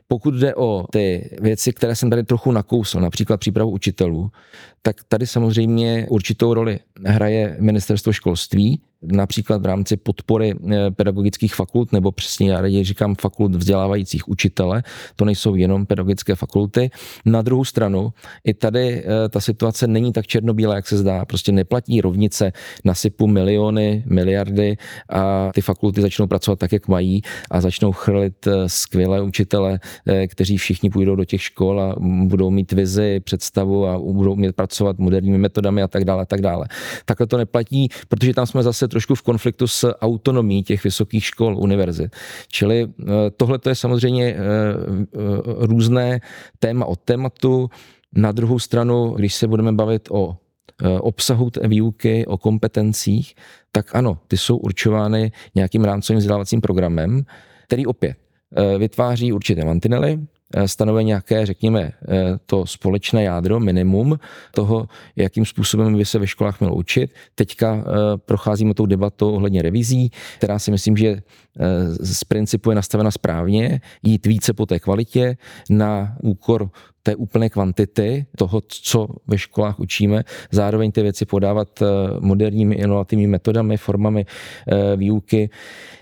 [0.07, 4.31] Pokud jde o ty věci, které jsem tady trochu nakousl, například přípravu učitelů,
[4.81, 11.91] tak tady samozřejmě určitou roli hraje ministerstvo školství, například v rámci podpory eh, pedagogických fakult,
[11.91, 14.83] nebo přesně já raději říkám fakult vzdělávajících učitele,
[15.15, 16.89] to nejsou jenom pedagogické fakulty.
[17.25, 18.13] Na druhou stranu,
[18.43, 21.25] i tady eh, ta situace není tak černobílá, jak se zdá.
[21.25, 22.51] Prostě neplatí rovnice,
[22.85, 24.77] nasypu miliony, miliardy
[25.09, 29.79] a ty fakulty začnou pracovat tak, jak mají a začnou chrlit eh, skvělé učitele,
[30.27, 34.99] kteří všichni půjdou do těch škol a budou mít vizi, představu a budou mít pracovat
[34.99, 36.67] moderními metodami a tak dále, a tak dále.
[37.05, 41.57] Takhle to neplatí, protože tam jsme zase trošku v konfliktu s autonomí těch vysokých škol,
[41.57, 42.15] univerzit.
[42.47, 43.05] Čili eh,
[43.37, 45.17] tohle je samozřejmě eh, eh,
[45.65, 46.21] různé
[46.59, 47.69] téma od tématu.
[48.13, 50.37] Na druhou stranu, když se budeme bavit o
[50.99, 53.35] obsahu té výuky, o kompetencích,
[53.71, 57.25] tak ano, ty jsou určovány nějakým rámcovým vzdělávacím programem,
[57.63, 58.17] který opět
[58.77, 60.19] vytváří určité mantinely,
[60.55, 61.91] Eh, stanovuje nějaké, řekněme, eh,
[62.45, 64.19] to společné jádro, minimum
[64.51, 67.13] toho, jakým způsobem by se ve školách mělo učit.
[67.35, 67.83] Teďka eh,
[68.17, 71.21] procházíme tou debatou ohledně revizí, která si myslím, že
[71.99, 75.37] z principu je nastavena správně, jít více po té kvalitě
[75.69, 76.69] na úkor
[77.03, 81.85] té úplné kvantity toho, co ve školách učíme, zároveň ty věci podávat eh,
[82.19, 85.49] moderními inovativními metodami, formami eh, výuky,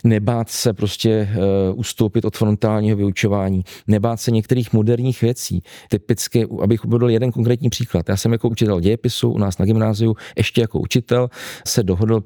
[0.03, 1.37] nebát se prostě eh,
[1.73, 5.63] ustoupit od frontálního vyučování, nebát se některých moderních věcí.
[5.89, 8.09] Typicky, abych uvedl jeden konkrétní příklad.
[8.09, 11.29] Já jsem jako učitel dějepisu u nás na gymnáziu, ještě jako učitel
[11.65, 12.23] se dohodl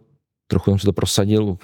[0.48, 1.58] trochu jsem si to prosadil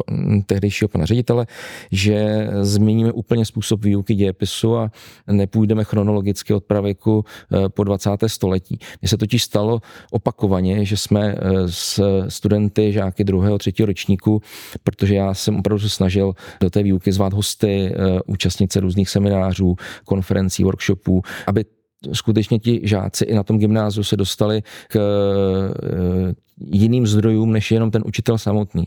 [0.45, 1.47] tehdejšího pana ředitele,
[1.91, 4.91] že změníme úplně způsob výuky dějepisu a
[5.27, 8.09] nepůjdeme chronologicky od pravěku eh, po 20.
[8.27, 8.79] století.
[9.01, 14.41] Mně se totiž stalo opakovaně, že jsme eh, s studenty, žáky druhého, třetího ročníku,
[14.83, 19.09] protože já jsem opravdu se snažil do té výuky zvát hosty, eh, účastnit se různých
[19.09, 21.65] seminářů, konferencí, workshopů, aby
[22.13, 26.33] skutečně ti žáci i na tom gymnáziu se dostali k eh,
[26.65, 28.83] jiným zdrojům, než jenom ten učitel samotný.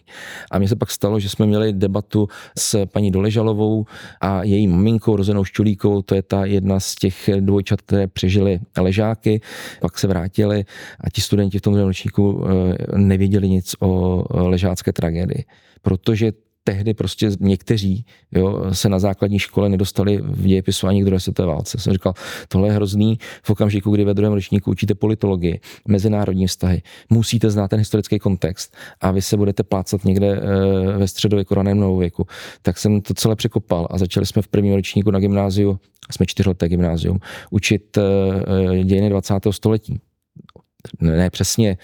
[0.50, 3.87] A mně se pak stalo, že jsme měli debatu s paní Doležalovou
[4.20, 9.40] a její maminkou, rozenou Šťulíkou, to je ta jedna z těch dvojčat, které přežili ležáky,
[9.81, 10.64] pak se vrátili
[11.00, 15.44] a ti studenti v tom ročníku eh, nevěděli nic o ležácké tragédii
[15.85, 16.33] protože
[16.64, 21.48] tehdy prostě někteří jo, se na základní škole nedostali v dějepisu ani k druhé světové
[21.48, 21.79] válce.
[21.79, 22.14] Jsem říkal,
[22.48, 26.83] tohle je hrozný v okamžiku, kdy ve druhém ročníku učíte politologii, mezinárodní vztahy.
[27.11, 30.40] Musíte znát ten historický kontext a vy se budete plácat někde e,
[30.98, 32.27] ve středověku, raném novověku.
[32.62, 35.79] Tak jsem to celé překopal a začali jsme v prvním ročníku na gymnáziu,
[36.11, 37.18] jsme čtyřleté gymnázium,
[37.50, 39.35] učit e, dějiny 20.
[39.50, 40.00] století
[41.00, 41.77] ne přesně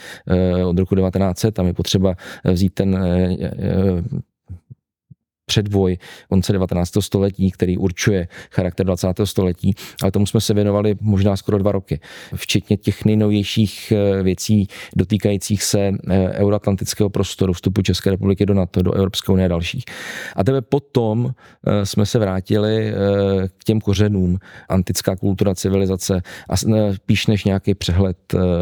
[0.67, 2.15] od roku 1900, tam je potřeba
[2.45, 2.99] vzít ten
[5.51, 6.93] předvoj konce 19.
[7.01, 9.09] století, který určuje charakter 20.
[9.25, 12.01] století, ale tomu jsme se věnovali možná skoro dva roky,
[12.35, 18.83] včetně těch nejnovějších eh, věcí dotýkajících se eh, euroatlantického prostoru, vstupu České republiky do NATO,
[18.83, 19.85] do Evropské unie a dalších.
[20.37, 21.35] A tebe potom
[21.67, 22.95] eh, jsme se vrátili
[23.59, 26.57] k těm kořenům, antická kultura, civilizace a
[26.95, 28.19] spíš než nějaký přehled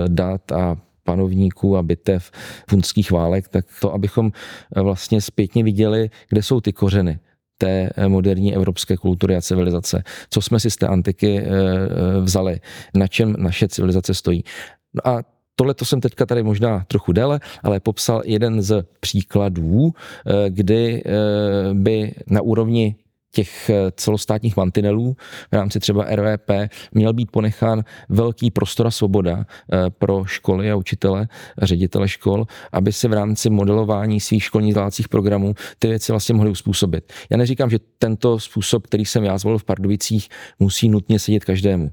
[0.08, 0.76] dat a
[1.08, 2.30] panovníků a bitev
[2.68, 4.32] punských válek, tak to, abychom
[4.76, 7.18] vlastně zpětně viděli, kde jsou ty kořeny
[7.58, 10.04] té moderní evropské kultury a civilizace.
[10.30, 11.44] Co jsme si z té antiky
[12.20, 12.60] vzali,
[12.94, 14.44] na čem naše civilizace stojí.
[14.94, 15.22] No a
[15.58, 19.90] Tohle to jsem teďka tady možná trochu déle, ale popsal jeden z příkladů,
[20.48, 21.02] kdy
[21.72, 22.96] by na úrovni
[23.32, 25.16] těch eh, celostátních mantinelů
[25.50, 26.50] v rámci třeba RVP
[26.92, 31.28] měl být ponechán velký prostor a svoboda eh, pro školy a učitele
[31.62, 36.50] ředitele škol, aby se v rámci modelování svých školních vzdělávacích programů ty věci vlastně mohly
[36.50, 37.12] uspůsobit.
[37.30, 41.90] Já neříkám, že tento způsob, který jsem já zvolil v Pardubicích, musí nutně sedět každému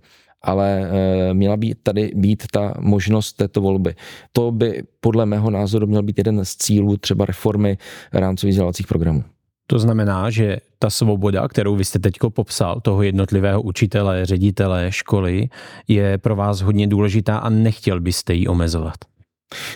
[0.47, 3.95] ale eh, měla by tady být ta možnost této volby.
[4.31, 7.77] To by podle mého názoru měl být jeden z cílů třeba reformy
[8.13, 9.23] rámcových vzdělávacích programů.
[9.67, 15.49] To znamená, že ta svoboda, kterou vy jste teď popsal, toho jednotlivého učitele, ředitele, školy,
[15.87, 18.95] je pro vás hodně důležitá a nechtěl byste ji omezovat.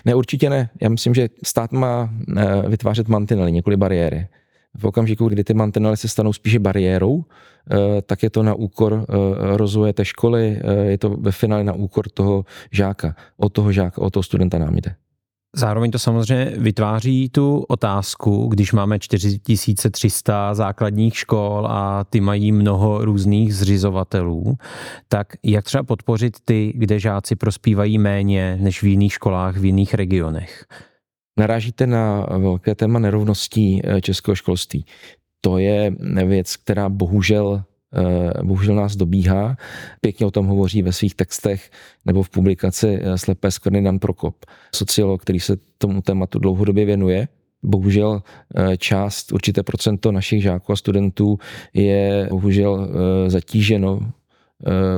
[0.06, 0.70] Ne, určitě ne.
[0.82, 4.28] Já myslím, že stát má eh, vytvářet mantinely, několik bariéry.
[4.78, 7.24] V okamžiku, kdy ty mantinely se stanou spíše bariérou,
[7.72, 9.14] eh, tak je to na úkor eh,
[9.58, 13.16] rozvoje té školy, je to ve finále na úkor toho žáka.
[13.38, 14.96] O toho žáka, o toho studenta nám jde.
[15.56, 23.06] Zároveň to samozřejmě vytváří tu otázku, když máme 4300 základních škol a ty mají mnoho
[23.06, 24.58] různých zřizovatelů,
[25.08, 29.94] tak jak třeba podpořit ty, kde žáci prospívají méně než v jiných školách v jiných
[29.94, 30.66] regionech?
[31.40, 34.86] Narážíte na velké téma nerovností eh, českého školství.
[35.42, 37.69] To je věc, která bohužel Eh,
[38.44, 39.58] bohužel nás dobíhá.
[40.02, 41.72] Pěkně o tom hovoří ve svých textech
[42.06, 47.28] nebo v publikaci eh, Slepé skvrny Dan Prokop, sociolog, který se tomu tématu dlouhodobě věnuje.
[47.64, 48.22] Bohužel
[48.56, 51.38] eh, část, určité procento našich žáků a studentů
[51.74, 52.90] je bohužel
[53.28, 54.00] zatíženo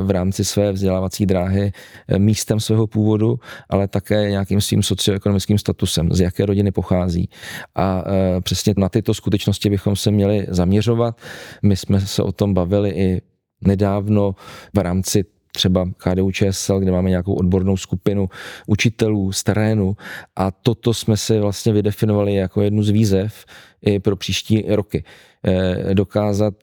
[0.04, 1.71] v rámci své vzdělávací dráhy
[2.08, 7.30] eh, místem svého původu, ale také nějakým svým socioekonomickým statusem, z jaké rodiny pochází.
[7.76, 11.21] A eh, přesně na tyto skutečnosti bychom se měli zaměřovat.
[11.62, 13.21] My jsme se o tom bavili i
[13.62, 14.36] nedávno
[14.74, 18.30] v rámci třeba KDU ČSL, kde máme nějakou odbornou skupinu
[18.67, 19.95] učitelů z terénu
[20.36, 23.45] a toto jsme si vlastně vydefinovali jako jednu z výzev
[23.82, 25.04] i pro příští roky.
[25.45, 26.54] Eh, dokázat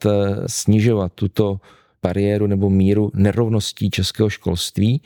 [0.47, 1.59] snižovat tuto
[2.03, 5.01] bariéru nebo míru nerovností českého školství.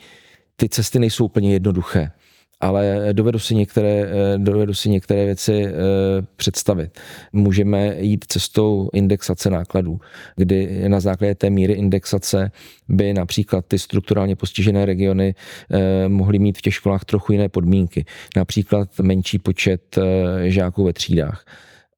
[0.56, 2.10] Ty cesty nejsou úplně jednoduché,
[2.60, 5.72] ale dovedu si některé, dovedu si některé věci eh,
[6.36, 7.00] představit.
[7.32, 10.00] Můžeme jít cestou indexace nákladů,
[10.36, 12.50] kdy na základě té míry indexace
[12.88, 15.34] by například ty strukturálně postižené regiony
[15.70, 18.04] eh, mohly mít v těch školách trochu jiné podmínky,
[18.36, 21.44] například menší počet eh, žáků ve třídách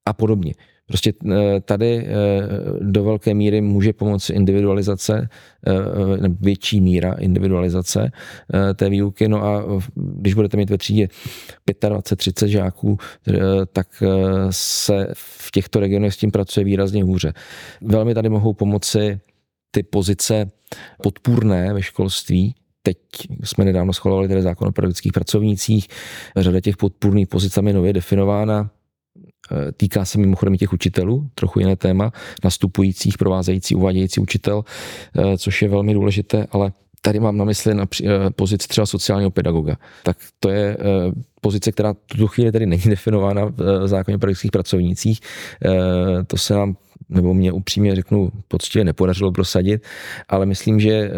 [0.05, 0.53] a podobně.
[0.87, 2.11] Prostě eh, tady eh,
[2.81, 5.29] do velké míry může pomoci individualizace,
[5.67, 5.73] eh,
[6.39, 8.11] větší míra individualizace
[8.75, 9.27] té výuky.
[9.27, 9.63] No a
[9.95, 11.07] když budete mít ve třídě
[11.65, 12.97] 25-30 žáků,
[13.73, 14.03] tak
[14.49, 17.33] se v těchto regionech s tím pracuje výrazně hůře.
[17.81, 19.19] Velmi tady mohou pomoci
[19.71, 20.51] ty pozice
[21.03, 22.55] podpůrné ve školství,
[22.87, 22.97] Teď
[23.43, 25.87] jsme nedávno schvalovali tedy zákon o pedagogických pracovnících.
[26.37, 28.69] Řada těch podpůrných pozic tam je nově definována.
[29.51, 32.11] Eh, týká se mimochodem těch učitelů, trochu jiné téma,
[32.43, 34.63] nastupujících, provázející, uvádějící učitel,
[35.17, 39.31] eh, což je velmi důležité, ale tady mám na mysli na eh, pozici třeba sociálního
[39.31, 39.77] pedagoga.
[40.03, 40.77] Tak to je
[41.41, 45.19] pozice, která v tuto chvíli tady není definována v zákoně o pedagogických pracovnících.
[46.27, 46.75] To se nám
[47.09, 49.85] nebo mě upřímně řeknu, poctivě nepodařilo prosadit,
[50.29, 51.11] ale myslím, že eh,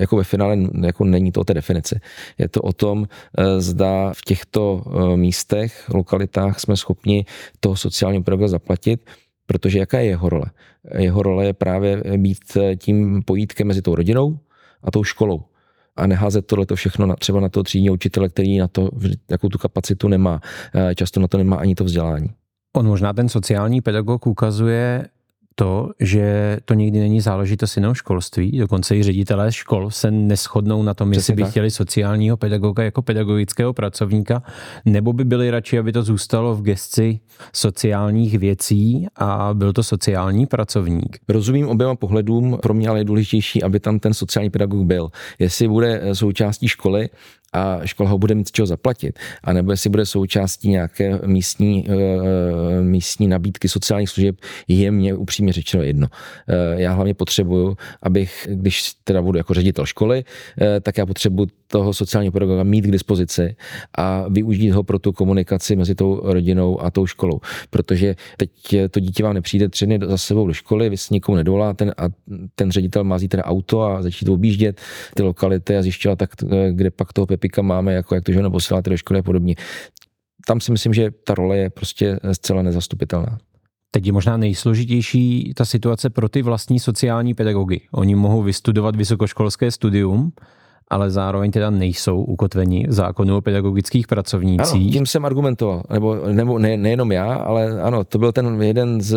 [0.00, 2.00] jako ve finále jako není to o té definici.
[2.38, 3.06] Je to o tom,
[3.38, 7.24] eh, zda v těchto eh, místech, lokalitách jsme schopni
[7.60, 9.00] toho sociálního pedagoga zaplatit,
[9.46, 10.46] protože jaká je jeho role?
[10.98, 12.38] Jeho role je právě být
[12.76, 14.38] tím pojítkem mezi tou rodinou
[14.82, 15.42] a tou školou
[15.96, 18.90] a neházet tohle všechno na, třeba na toho třídního učitele, který na to
[19.30, 20.40] jakou tu kapacitu nemá.
[20.94, 22.28] Často na to nemá ani to vzdělání.
[22.76, 25.08] On možná ten sociální pedagog ukazuje
[25.58, 30.94] to, že to nikdy není záležitost jenom školství, dokonce i ředitelé škol se neschodnou na
[30.94, 31.50] tom, Přesně jestli by tak.
[31.50, 34.42] chtěli sociálního pedagoga jako pedagogického pracovníka,
[34.84, 37.20] nebo by byli radši, aby to zůstalo v gesci
[37.52, 41.18] sociálních věcí a byl to sociální pracovník.
[41.28, 45.10] Rozumím oběma pohledům, pro mě ale je důležitější, aby tam ten sociální pedagog byl.
[45.38, 47.08] Jestli bude součástí školy,
[47.52, 51.86] a škola ho bude mít z čeho zaplatit, a nebo jestli bude součástí nějaké místní,
[51.88, 51.94] uh,
[52.82, 54.36] místní nabídky sociálních služeb,
[54.68, 56.06] je mě upřímně řečeno jedno.
[56.06, 61.46] Uh, já hlavně potřebuju, abych, když teda budu jako ředitel školy, uh, tak já potřebuji
[61.66, 63.56] toho sociálního pedagoga mít k dispozici
[63.98, 67.40] a využít ho pro tu komunikaci mezi tou rodinou a tou školou.
[67.70, 68.50] Protože teď
[68.90, 72.08] to dítě vám nepřijde tři dny za sebou do školy, vy si nikomu nedovoláte a
[72.54, 74.80] ten ředitel má zítra auto a začít objíždět
[75.14, 76.30] ty lokality a zjišťovat, tak,
[76.70, 79.54] kde pak toho Epika máme, jako jak to, že neposíláte do školy a podobně.
[80.46, 83.38] Tam si myslím, že ta role je prostě zcela nezastupitelná.
[83.90, 87.80] Teď je možná nejsložitější ta situace pro ty vlastní sociální pedagogy.
[87.92, 90.32] Oni mohou vystudovat vysokoškolské studium,
[90.90, 94.82] ale zároveň teda nejsou ukotveni v zákonu o pedagogických pracovnících.
[94.82, 99.00] Ano, tím jsem argumentoval, nebo, nebo ne, nejenom já, ale ano, to byl ten jeden
[99.00, 99.16] z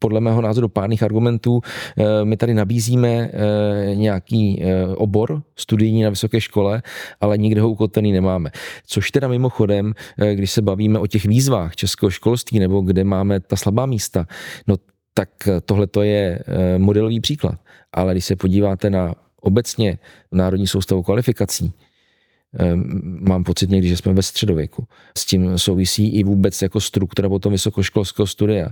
[0.00, 1.60] podle mého názoru pádných argumentů.
[1.98, 6.82] Eh, my tady nabízíme eh, nějaký eh, obor studijní na vysoké škole,
[7.20, 8.50] ale nikde ho ukotvený nemáme.
[8.86, 9.94] Což teda mimochodem,
[10.34, 14.26] když se bavíme o těch výzvách českého školství, nebo kde máme ta slabá místa,
[14.66, 14.76] no
[15.14, 15.28] tak
[15.64, 16.38] tohle to je
[16.78, 17.54] modelový příklad.
[17.92, 19.98] Ale když se podíváte na obecně
[20.32, 21.72] Národní soustavu kvalifikací,
[22.58, 24.86] Ehm, mám pocit někdy, že jsme ve středověku.
[25.18, 28.68] S tím souvisí i vůbec jako struktura potom vysokoškolského studia.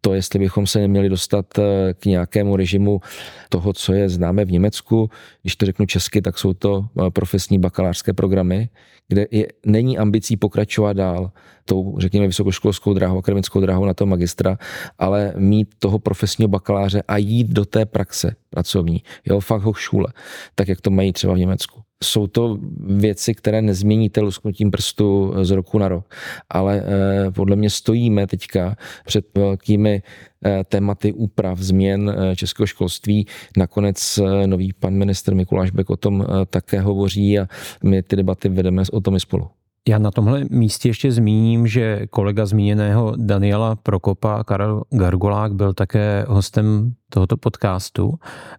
[0.00, 3.00] To, jestli bychom se neměli dostat eh, k nějakému režimu
[3.48, 5.10] toho, co je známe v Německu,
[5.42, 8.68] když to řeknu česky, tak jsou to eh, profesní bakalářské programy,
[9.10, 11.30] kde je, není ambicí pokračovat dál
[11.64, 14.58] tou, řekněme, vysokoškolskou dráhou, akademickou dráhou na to magistra,
[14.98, 20.06] ale mít toho profesního bakaláře a jít do té praxe pracovní, jo, Fachhochschule,
[20.54, 25.50] tak jak to mají třeba v Německu jsou to věci, které nezměníte lusknutím prstu z
[25.50, 26.14] roku na rok.
[26.50, 30.02] Ale eh, podle mě stojíme teďka před velkými
[30.64, 33.26] tématy úprav, změn eh, českého školství.
[33.56, 37.46] Nakonec nový pan minister Mikuláš Bek o tom také hovoří a
[37.84, 39.48] my ty debaty vedeme o tom i spolu.
[39.88, 46.24] Já na tomhle místě ještě zmíním, že kolega zmíněného Daniela Prokopa, Karel Gargolák, byl také
[46.28, 48.14] hostem tohoto podcastu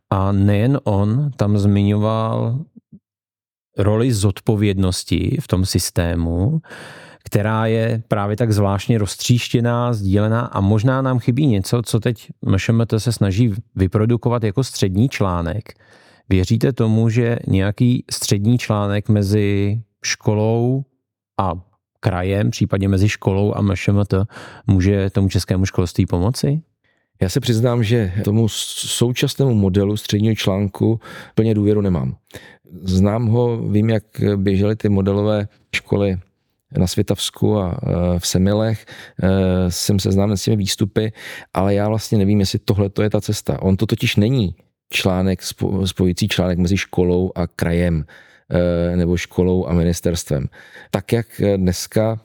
[0.10, 2.60] a nejen on tam zmiňoval
[3.78, 6.62] roli zodpovědnosti v tom systému,
[7.32, 12.94] která je právě tak zvláštně roztříštěná, sdílená a možná nám chybí něco, co teď MŠMT
[12.98, 15.74] se snaží vyprodukovat jako střední článek.
[16.30, 20.84] Věříte tomu, že nějaký střední článek mezi školou
[21.40, 21.52] a
[22.00, 24.14] krajem, případně mezi školou a MŠMT,
[24.68, 26.62] může tomu českému školství pomoci?
[27.22, 31.00] Já se přiznám, že tomu současnému modelu středního článku
[31.36, 32.16] plně důvěru nemám.
[32.84, 34.04] Znám ho, vím, jak
[34.36, 36.18] běžely ty modelové školy
[36.78, 38.86] na Světavsku a e, v Semilech,
[39.24, 41.14] e, jsem seznámen s těmi výstupy,
[41.54, 43.62] ale já vlastně nevím, jestli tohle to je ta cesta.
[43.62, 44.56] On to totiž není
[44.90, 45.40] článek,
[45.86, 48.06] spojící článek mezi školou a krajem
[48.92, 50.48] e, nebo školou a ministerstvem.
[50.92, 52.20] Tak, jak dneska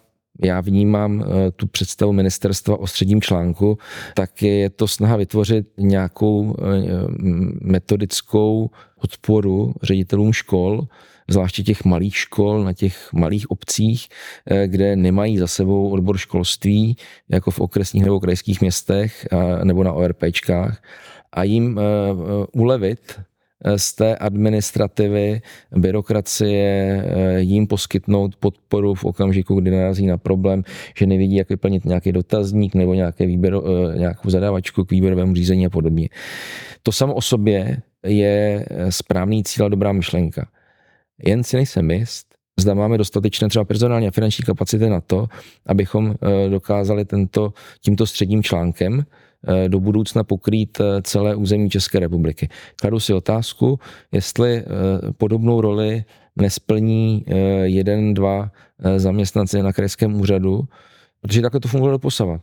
[0.45, 1.25] já vnímám
[1.57, 3.79] tu představu ministerstva o středním článku,
[4.15, 6.57] tak je to snaha vytvořit nějakou
[7.61, 10.87] metodickou podporu ředitelům škol,
[11.29, 14.09] zvláště těch malých škol na těch malých obcích,
[14.51, 16.97] eh, kde nemají za sebou odbor školství,
[17.29, 19.27] jako v okresních nebo krajských městech
[19.65, 20.83] nebo na ORPčkách,
[21.33, 23.21] a jim eh, eh, ulevit
[23.77, 25.41] z té administrativy,
[25.77, 27.05] byrokracie,
[27.37, 30.63] jim poskytnout podporu v okamžiku, kdy narazí na problém,
[30.97, 33.63] že nevidí, jak vyplnit nějaký dotazník nebo nějaké výběro,
[33.93, 36.09] nějakou zadávačku k výběrovému řízení a podobně.
[36.83, 40.49] To samo o sobě je správný cíl a dobrá myšlenka.
[41.25, 42.27] Jen si nejsem jist,
[42.61, 45.27] zda máme dostatečné třeba personální a finanční kapacity na to,
[45.67, 51.99] abychom eh, dokázali tento, tímto středním článkem eh, do budoucna pokrýt eh, celé území České
[51.99, 52.49] republiky.
[52.81, 53.79] Kladu si otázku,
[54.13, 54.65] jestli
[55.17, 56.05] podobnou roli
[56.37, 57.25] nesplní
[57.63, 58.51] jeden, dva
[58.97, 60.65] zaměstnanci na krajském úřadu,
[61.21, 62.41] protože takhle to funguje doposavat.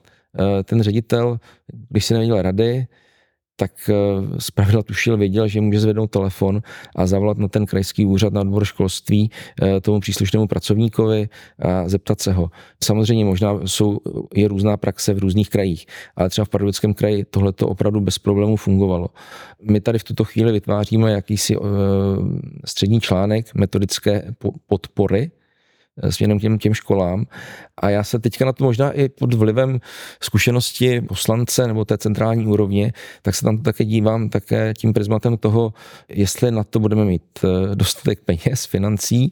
[0.64, 1.40] Ten ředitel,
[1.90, 2.88] když si nevěděl rady,
[3.56, 3.94] tak eh,
[4.40, 6.62] z pravidla tušil, věděl, že může zvednout telefon
[6.96, 12.22] a zavolat na ten krajský úřad na odbor školství eh, tomu příslušnému pracovníkovi a zeptat
[12.22, 12.52] se ho.
[12.84, 14.00] Samozřejmě možná jsou,
[14.36, 15.86] je různá praxe v různých krajích,
[16.16, 19.08] ale třeba v Pardubickém kraji tohle to opravdu bez problémů fungovalo.
[19.62, 21.68] My tady v tuto chvíli vytváříme jakýsi uh,
[22.66, 24.36] střední článek metodické
[24.68, 25.32] podpory,
[26.10, 27.26] směrem těm, těm školám.
[27.78, 29.80] A já se teďka na to možná i pod vlivem
[30.22, 35.38] zkušenosti poslance nebo té centrální úrovně, tak se tam to také dívám také tím prismatem
[35.38, 35.74] toho,
[36.10, 39.32] jestli na to budeme mít eh, dostatek peněz, financí,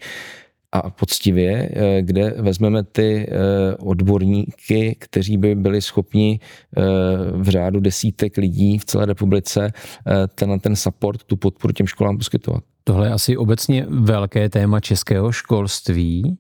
[0.72, 6.40] a poctivě, eh, kde vezmeme ty eh, odborníky, kteří by byli schopni
[7.32, 9.74] v řádu desítek lidí v celé republice
[10.36, 12.64] ten, ten support, tu podporu těm školám poskytovat.
[12.84, 16.38] Tohle je asi obecně velké téma českého školství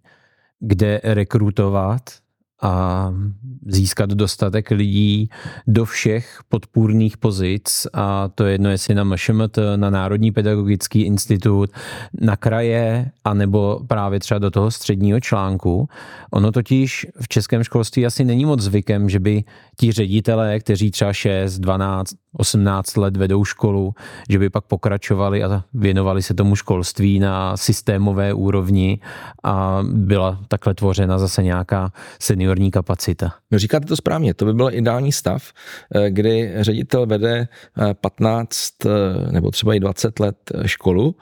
[0.62, 2.02] kde rekrutovat
[2.62, 3.13] a
[3.65, 5.30] získat dostatek lidí
[5.68, 11.70] do všech podpůrných pozic a to je jedno, jestli na MŠMT, na Národní pedagogický institut,
[12.22, 15.89] na kraje, anebo právě třeba do toho středního článku.
[16.32, 19.43] Ono totiž v českém školství asi není moc zvykem, že by
[19.80, 23.93] ti ředitelé, kteří třeba 6, 12, 18 let vedou školu,
[24.29, 28.99] že by pak pokračovali a věnovali se tomu školství na systémové úrovni
[29.43, 33.34] a byla takhle tvořena zase nějaká seniorní kapacita.
[33.51, 35.51] No říkáte to správně, to by byl ideální stav,
[35.95, 37.47] eh, kdy ředitel vede
[38.01, 41.15] 15 eh, eh, nebo třeba i 20 let školu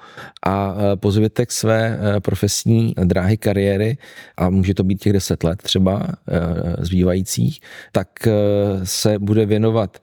[0.45, 3.97] a po zbytek své profesní dráhy kariéry,
[4.37, 6.07] a může to být těch 10 let třeba
[6.79, 7.59] zbývajících,
[7.91, 8.07] tak
[8.83, 9.97] se bude věnovat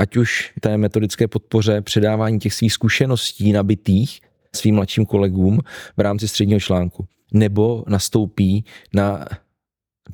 [0.00, 4.20] ať už té metodické podpoře, předávání těch svých zkušeností nabitých
[4.56, 5.60] svým mladším kolegům
[5.96, 9.26] v rámci středního článku, nebo nastoupí na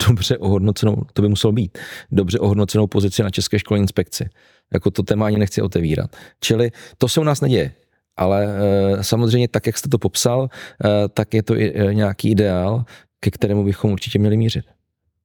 [0.09, 1.79] dobře ohodnocenou, to by muselo být,
[2.13, 4.29] dobře ohodnocenou pozici na České školní inspekci.
[4.73, 6.17] Jako to téma ani nechci otevírat.
[6.41, 7.73] Čili to se u nás neděje.
[8.17, 10.49] Ale e, samozřejmě tak, jak jste to popsal,
[10.85, 12.85] e, tak je to i, e, nějaký ideál,
[13.21, 14.65] ke kterému bychom určitě měli mířit.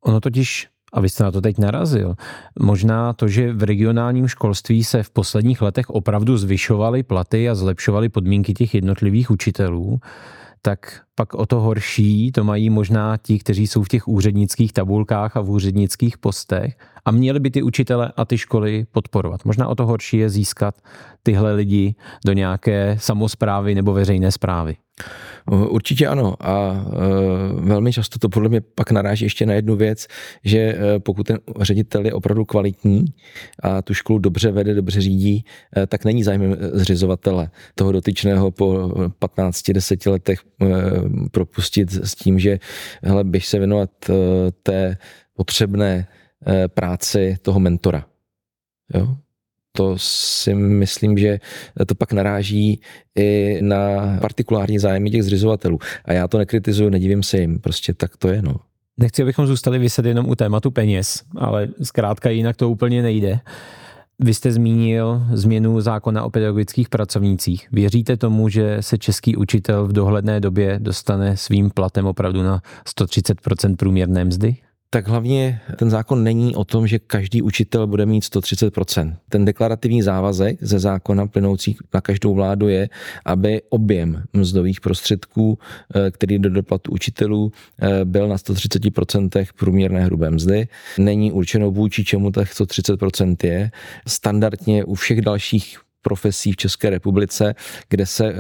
[0.02, 2.16] Ono totiž a vy jste na to teď narazil.
[2.60, 8.10] Možná to, že v regionálním školství se v posledních letech opravdu zvyšovaly platy a zlepšovaly
[8.10, 10.00] podmínky těch jednotlivých učitelů,
[10.62, 15.38] tak pak o to horší to mají možná ti, kteří jsou v těch úřednických tabulkách
[15.38, 19.46] a v úřednických postech a měli by ty učitele a ty školy podporovat.
[19.46, 20.76] Možná o to horší je získat
[21.24, 21.96] tyhle lidi
[22.26, 24.76] do nějaké samozprávy nebo veřejné zprávy.
[25.70, 30.08] Určitě ano a e, velmi často to podle mě pak naráží ještě na jednu věc,
[30.44, 33.06] že e, pokud ten ředitel je opravdu kvalitní
[33.64, 35.46] a tu školu dobře vede, dobře řídí,
[35.78, 38.92] e, tak není zájmem zřizovatele toho dotyčného po
[39.22, 40.40] 15-10 letech
[41.32, 42.60] propustit s tím, že
[43.04, 43.90] hele, běž se věnovat
[44.64, 44.98] té
[45.34, 46.08] potřebné
[46.74, 48.06] práci toho mentora.
[48.94, 49.16] Jo?
[49.72, 51.40] to si myslím, že
[51.88, 52.82] to pak naráží
[53.16, 53.78] i na
[54.22, 55.80] partikulární zájmy těch zřizovatelů.
[56.06, 58.42] A já to nekritizuju, nedivím se jim, prostě tak to je.
[58.42, 58.56] No.
[58.98, 63.40] Nechci, abychom zůstali vyset jenom u tématu peněz, ale zkrátka jinak to úplně nejde.
[64.20, 67.68] Vy jste zmínil změnu zákona o pedagogických pracovnících.
[67.72, 73.76] Věříte tomu, že se český učitel v dohledné době dostane svým platem opravdu na 130%
[73.76, 74.56] průměrné mzdy?
[74.94, 79.16] Tak hlavně ten zákon není o tom, že každý učitel bude mít 130%.
[79.30, 82.90] Ten deklarativní závazek ze zákona plynoucí na každou vládu je,
[83.26, 85.60] aby objem mzdových prostředků,
[85.96, 90.68] eh, který do doplatu učitelů eh, byl na 130% průměrné hrubé mzdy.
[90.98, 93.72] Není určeno vůči čemu těch 130% je.
[94.08, 97.56] Standardně u všech dalších profesí v České republice,
[97.90, 98.36] kde se eh,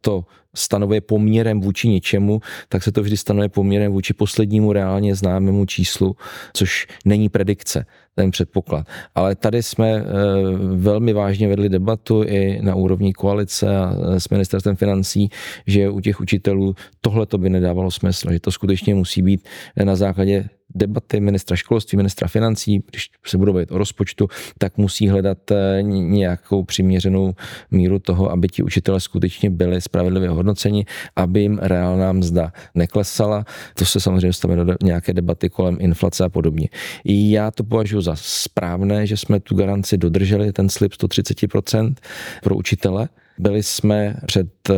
[0.00, 0.24] to
[0.56, 6.16] stanovuje poměrem vůči něčemu, tak se to vždy stanovuje poměrem vůči poslednímu reálně známému číslu,
[6.52, 8.86] což není predikce, ten předpoklad.
[9.14, 10.04] Ale tady jsme eh,
[10.76, 15.28] velmi vážně vedli debatu i na úrovni koalice a eh, s ministerstvem financí,
[15.66, 19.48] že u těch učitelů tohle to by nedávalo smysl, že to skutečně musí být
[19.84, 24.28] na základě debaty ministra školství, ministra financí, když se budou bavit o rozpočtu,
[24.58, 27.34] tak musí hledat eh, nějakou přiměřenou
[27.70, 30.45] míru toho, aby ti učitelé skutečně byli spravedlivě hodnoceni,
[31.16, 33.44] aby jim reálná mzda neklesala.
[33.74, 36.68] To se samozřejmě dostane do nějaké debaty kolem inflace a podobně.
[37.04, 41.94] Já to považuji za správné, že jsme tu garanci dodrželi, ten slib 130%
[42.42, 43.08] pro učitele,
[43.38, 44.74] byli jsme před eh,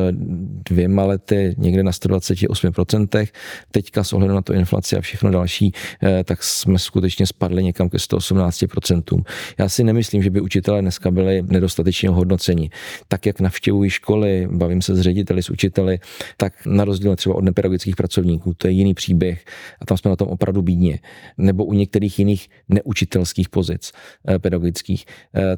[0.71, 3.29] dvěma lety někde na 128%,
[3.71, 7.89] teďka s ohledem na to inflaci a všechno další, eh, tak jsme skutečně spadli někam
[7.89, 9.25] ke 118%.
[9.59, 12.71] Já si nemyslím, že by učitelé dneska byli nedostatečně hodnoceni.
[13.09, 15.99] Tak, jak navštěvují školy, bavím se s řediteli, s učiteli,
[16.37, 19.45] tak na rozdíl třeba od nepedagogických pracovníků, to je jiný příběh
[19.81, 20.99] a tam jsme na tom opravdu bídně.
[21.39, 23.93] Nebo u některých jiných neučitelských pozic
[24.29, 25.05] eh, pedagogických,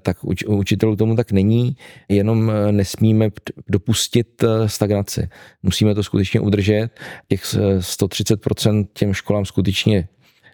[0.03, 1.77] tak u učitelů tomu tak není,
[2.09, 2.53] jenom
[2.91, 3.31] nesmíme
[3.69, 5.29] dopustit eh, stagnaci.
[5.63, 6.89] Musíme to skutečně udržet.
[7.29, 7.45] Těch
[7.79, 10.09] 130% těm školám skutečně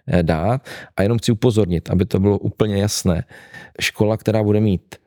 [0.07, 0.69] eh, dát.
[0.97, 3.23] A jenom chci upozornit, aby to bylo úplně jasné.
[3.81, 4.99] Škola, která bude mít eh,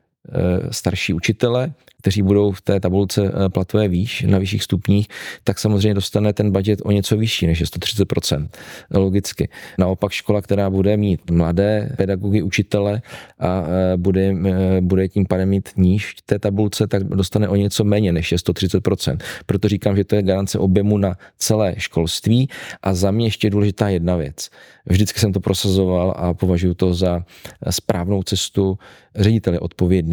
[0.71, 5.07] starší učitele, kteří budou v té tabulce eh, platové výš, na vyšších stupních,
[5.43, 8.49] tak samozřejmě dostane ten budget o něco vyšší než je 130%.
[8.93, 9.49] Logicky.
[9.77, 13.01] Naopak škola, která bude mít mladé pedagogy, učitele
[13.39, 17.83] a eh, bude, eh, bude tím pádem mít níž té tabulce, tak dostane o něco
[17.83, 19.17] méně než je 130%.
[19.45, 22.49] Proto říkám, že to je garance objemu na celé školství
[22.81, 24.49] a za mě ještě důležitá jedna věc.
[24.85, 27.23] Vždycky jsem to prosazoval a považuji to za
[27.69, 28.77] správnou cestu.
[29.15, 30.10] Ředitel je odpovědný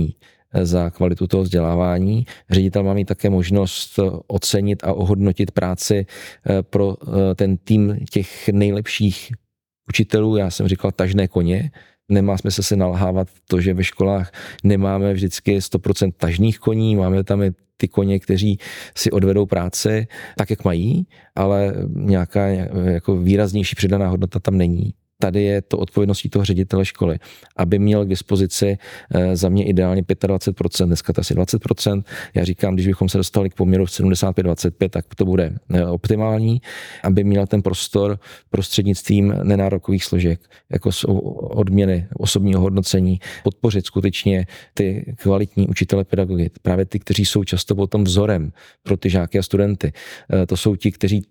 [0.63, 2.27] za kvalitu toho vzdělávání.
[2.51, 8.49] Ředitel má mít také možnost ocenit a ohodnotit práci eh, pro eh, ten tým těch
[8.49, 9.33] nejlepších
[9.89, 10.37] učitelů.
[10.37, 11.71] Já jsem říkal tažné koně,
[12.09, 14.33] nemá smysl se nalhávat to, že ve školách
[14.65, 18.59] nemáme vždycky 100% tažných koní, máme tam i ty koně, kteří
[18.97, 22.47] si odvedou práci tak, jak mají, ale nějaká
[22.85, 24.95] jako výraznější přidaná hodnota tam není.
[25.19, 27.19] Tady je to odpovědností toho ředitele školy,
[27.57, 28.79] aby měl k dispozici
[29.15, 32.05] eh, za mě ideálně 25%, dneska to asi 20%.
[32.35, 36.63] Já říkám, když bychom se dostali k poměru 75-25, tak to bude eh, optimální,
[37.05, 38.19] aby měl ten prostor
[38.51, 40.41] prostřednictvím nenárokových složek,
[40.73, 47.45] jako jsou odměny, osobního hodnocení, podpořit skutečně ty kvalitní učitele pedagogy, právě ty, kteří jsou
[47.45, 48.53] často potom vzorem
[48.83, 49.93] pro ty žáky a studenty.
[50.33, 51.23] Eh, to jsou ti, kteří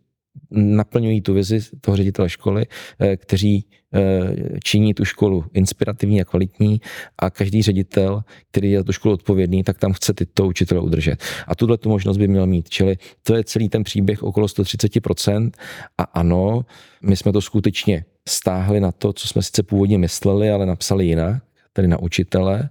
[0.51, 2.65] naplňují tu vizi toho ředitele školy,
[2.99, 6.81] eh, kteří eh, činí tu školu inspirativní a kvalitní
[7.19, 8.21] a každý ředitel,
[8.51, 11.23] který je za tu školu odpovědný, tak tam chce tyto učitele udržet.
[11.47, 12.69] A tuhle tu možnost by měl mít.
[12.69, 15.51] Čili to je celý ten příběh okolo 130%
[15.97, 16.65] a ano,
[17.01, 21.46] my jsme to skutečně stáhli na to, co jsme sice původně mysleli, ale napsali jinak
[21.77, 22.69] tedy na učitele,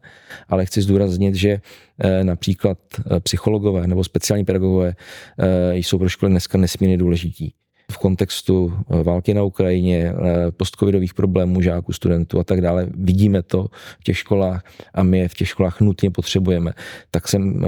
[0.49, 1.61] ale chci zdůraznit, že
[1.99, 4.95] eh, například eh, psychologové nebo speciální pedagogové
[5.39, 7.55] eh, jsou pro školy dneska nesmírně důležití
[7.93, 10.13] v kontextu války na Ukrajině,
[10.57, 12.89] postcovidových problémů žáků, studentů a tak dále.
[12.95, 13.67] Vidíme to
[14.01, 16.73] v těch školách a my je v těch školách nutně potřebujeme.
[17.11, 17.65] Tak jsem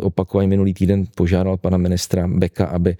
[0.00, 2.96] opakovaně minulý týden požádal pana ministra Beka, aby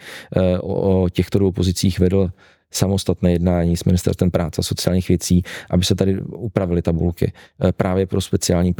[0.61, 2.31] o těchto dvou pozicích vedl
[2.77, 8.07] samostatné jednání s ministerstvem práce a sociálních věcí, aby se tady upravily tabulky eh, právě
[8.07, 8.75] pro speciální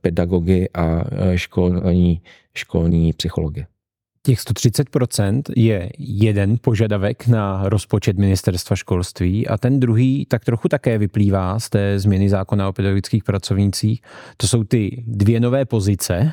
[0.00, 2.20] pedagogy a eh, školní,
[2.54, 3.66] školní psychology.
[4.26, 10.98] Těch 130% je jeden požadavek na rozpočet ministerstva školství a ten druhý tak trochu také
[10.98, 14.02] vyplývá z té změny zákona o pedagogických pracovnících.
[14.36, 16.32] To jsou ty dvě nové pozice,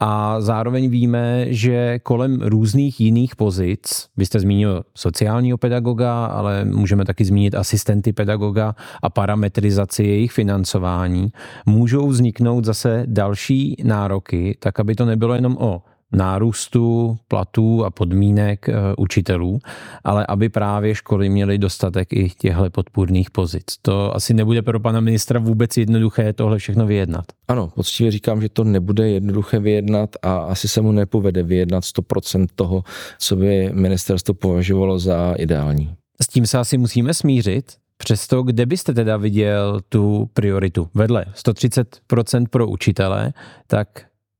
[0.00, 7.04] a zároveň víme, že kolem různých jiných pozic, vy jste zmínil sociálního pedagoga, ale můžeme
[7.04, 11.32] taky zmínit asistenty pedagoga a parametrizaci jejich financování,
[11.66, 15.82] můžou vzniknout zase další nároky, tak aby to nebylo jenom o
[16.12, 19.58] nárůstu platů a podmínek eh, učitelů,
[20.04, 23.64] ale aby právě školy měly dostatek i těchto podpůrných pozic.
[23.82, 27.24] To asi nebude pro pana ministra vůbec jednoduché tohle všechno vyjednat.
[27.48, 32.46] Ano, poctivě říkám, že to nebude jednoduché vyjednat a asi se mu nepovede vyjednat 100%
[32.54, 32.84] toho,
[33.18, 35.94] co by ministerstvo považovalo za ideální.
[36.22, 40.88] S tím se asi musíme smířit, Přesto, kde byste teda viděl tu prioritu?
[40.94, 43.32] Vedle 130% pro učitele,
[43.66, 43.88] tak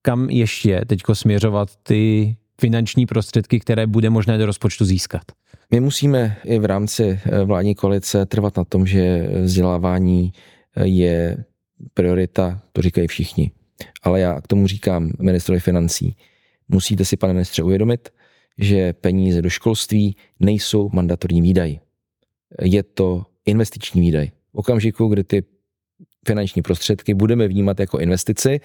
[0.06, 5.22] kam ještě teďko směřovat ty finanční prostředky, které bude možné do rozpočtu získat?
[5.70, 10.32] My musíme i v rámci eh, vládní koalice trvat na tom, že vzdělávání
[10.76, 11.44] eh, je
[11.94, 13.50] priorita, to říkají všichni.
[14.02, 16.16] Ale já k tomu říkám ministrovi financí.
[16.68, 18.08] Musíte si, pane ministře, uvědomit,
[18.58, 21.78] že peníze do školství nejsou mandatorní výdaj.
[22.62, 24.30] Je to investiční výdaj.
[24.52, 25.42] V okamžiku, kdy ty
[26.26, 28.60] finanční prostředky budeme vnímat jako investici,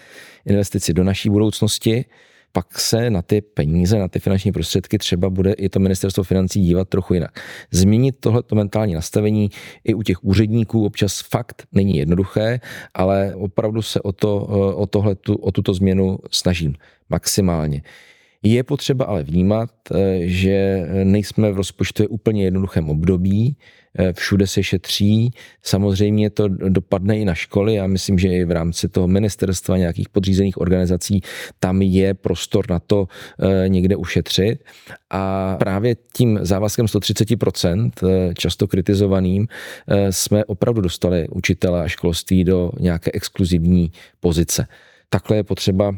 [0.46, 2.06] investici do naší budoucnosti,
[2.52, 6.62] pak se na ty peníze, na ty finanční prostředky třeba bude i to ministerstvo financí
[6.62, 7.40] dívat trochu jinak.
[7.72, 9.50] Změnit tohleto mentální nastavení
[9.84, 12.60] i u těch úředníků občas fakt není jednoduché,
[12.94, 14.38] ale opravdu se o, to,
[14.76, 16.76] o, tohletu, o tuto změnu snažím
[17.10, 17.82] maximálně.
[18.44, 19.70] Je potřeba ale vnímat,
[20.20, 23.56] že nejsme v rozpočtu úplně jednoduchém období,
[24.14, 25.34] všude se šetří.
[25.64, 27.76] Samozřejmě to dopadne i na školy.
[27.76, 31.22] Já myslím, že i v rámci toho ministerstva nějakých podřízených organizací
[31.60, 33.08] tam je prostor na to
[33.40, 34.64] eh, někde ušetřit.
[35.10, 39.48] A právě tím závazkem 130%, eh, často kritizovaným,
[40.10, 44.68] jsme opravdu dostali učitele a školství do nějaké exkluzivní pozice.
[45.10, 45.96] Takhle je potřeba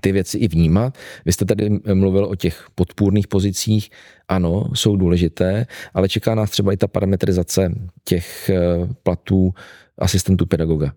[0.00, 0.98] ty věci i vnímat.
[1.24, 3.90] Vy jste tady mluvil o těch podpůrných pozicích.
[4.28, 7.74] Ano, jsou důležité, ale čeká nás třeba i ta parametrizace
[8.04, 9.54] těch eh, platů
[9.98, 10.92] asistentů pedagoga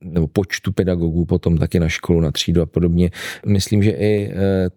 [0.00, 3.10] nebo počtu pedagogů potom taky na školu, na třídu a podobně.
[3.46, 4.68] Myslím, že i eh,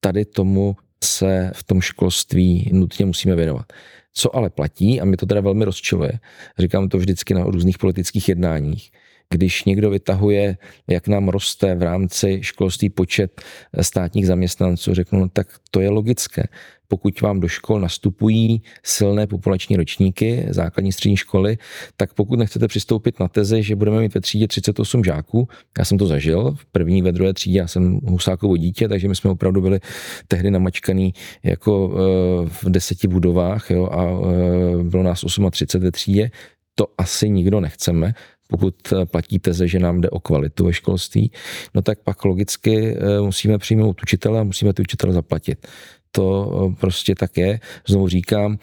[0.00, 3.72] tady tomu se v tom školství nutně musíme věnovat.
[4.12, 6.12] Co ale platí, a mě to teda velmi rozčiluje,
[6.58, 8.90] říkám to vždycky na různých politických jednáních,
[9.34, 10.56] když někdo vytahuje,
[10.88, 13.40] jak nám roste v rámci školství počet
[13.80, 16.42] státních zaměstnanců, řeknu, no, tak to je logické.
[16.88, 21.58] Pokud vám do škol nastupují silné populační ročníky základní střední školy,
[21.96, 25.98] tak pokud nechcete přistoupit na teze, že budeme mít ve třídě 38 žáků, já jsem
[25.98, 29.60] to zažil, v první, ve druhé třídě já jsem Husákovo dítě, takže my jsme opravdu
[29.60, 29.80] byli
[30.28, 35.20] tehdy namačkaný jako eh, v deseti budovách jo, a eh, bylo nás
[35.50, 36.30] 38 ve třídě,
[36.74, 38.14] to asi nikdo nechceme
[38.50, 41.30] pokud eh, platí teze, že nám jde o kvalitu ve školství,
[41.74, 45.66] no tak pak logicky eh, musíme přijmout učitele a musíme ty učitele zaplatit.
[46.10, 47.60] To eh, prostě tak je.
[47.88, 48.58] Znovu říkám,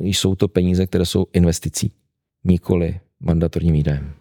[0.00, 1.92] jsou to peníze, které jsou investicí,
[2.44, 4.12] nikoli mandatorním výdajem.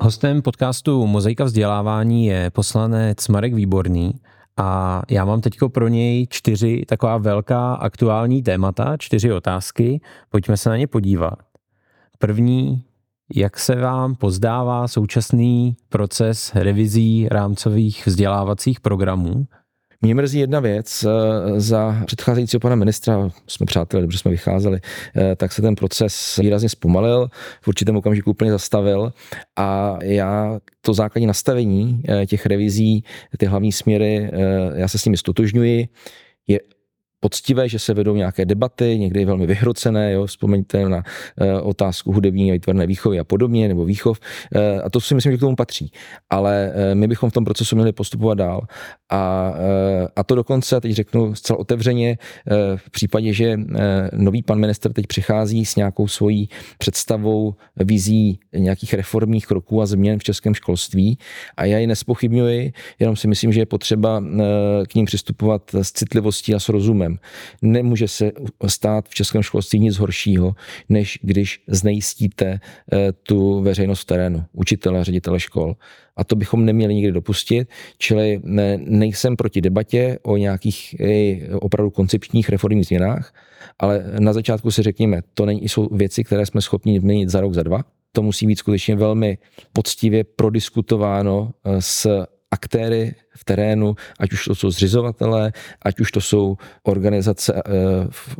[0.00, 4.12] Hostem podcastu Mozaika vzdělávání je poslanec Marek Výborný
[4.56, 10.00] A já mám teď pro něj čtyři taková velká aktuální témata, čtyři otázky.
[10.30, 11.34] Pojďme se na ně podívat.
[12.18, 12.84] První,
[13.34, 19.46] jak se vám pozdává současný proces revizí rámcových vzdělávacích programů?
[20.04, 24.80] Mě mrzí jedna věc, eh, za předcházejícího pana ministra, jsme přátelé, dobře jsme vycházeli,
[25.16, 27.28] eh, tak se ten proces výrazně zpomalil,
[27.60, 29.12] v určitém okamžiku úplně zastavil
[29.56, 33.04] a já to základní nastavení eh, těch revizí,
[33.38, 34.30] ty hlavní směry,
[34.74, 35.88] já se s nimi stotožňuji,
[36.46, 36.60] je
[37.22, 41.02] poctivé, že se vedou nějaké debaty, někdy velmi vyhrocené, jo, vzpomeňte na
[41.38, 44.20] e, otázku hudební a výtvarné výchovy a podobně, nebo výchov,
[44.54, 45.92] e, a to si myslím, že k tomu patří.
[46.30, 48.66] Ale e, my bychom v tom procesu měli postupovat dál.
[49.12, 52.16] A, e, a to dokonce, teď řeknu zcela otevřeně, e,
[52.76, 53.58] v případě, že e,
[54.12, 56.48] nový pan minister teď přichází s nějakou svojí
[56.78, 61.18] představou, vizí nějakých reformních kroků a změn v českém školství,
[61.56, 64.24] a já ji nespochybňuji, jenom si myslím, že je potřeba
[64.88, 67.18] k ním přistupovat s citlivostí a s rozumem.
[67.62, 68.32] Nemůže se
[68.66, 70.54] stát v českém školství nic horšího,
[70.88, 72.46] než když znejistíte
[72.92, 75.76] eh, tu veřejnost v terénu, učitele, ředitele škol.
[76.16, 80.96] A to bychom neměli nikdy dopustit, čili ne, nejsem proti debatě o nějakých
[81.60, 83.34] opravdu koncepčních reformních změnách,
[83.78, 87.54] ale na začátku si řekněme, to není, jsou věci, které jsme schopni změnit za rok,
[87.54, 87.84] za dva.
[88.12, 89.38] To musí být skutečně velmi
[89.72, 96.20] poctivě prodiskutováno eh, s aktéry v terénu, ať už to jsou zřizovatelé, ať už to
[96.20, 97.62] jsou organizace eh,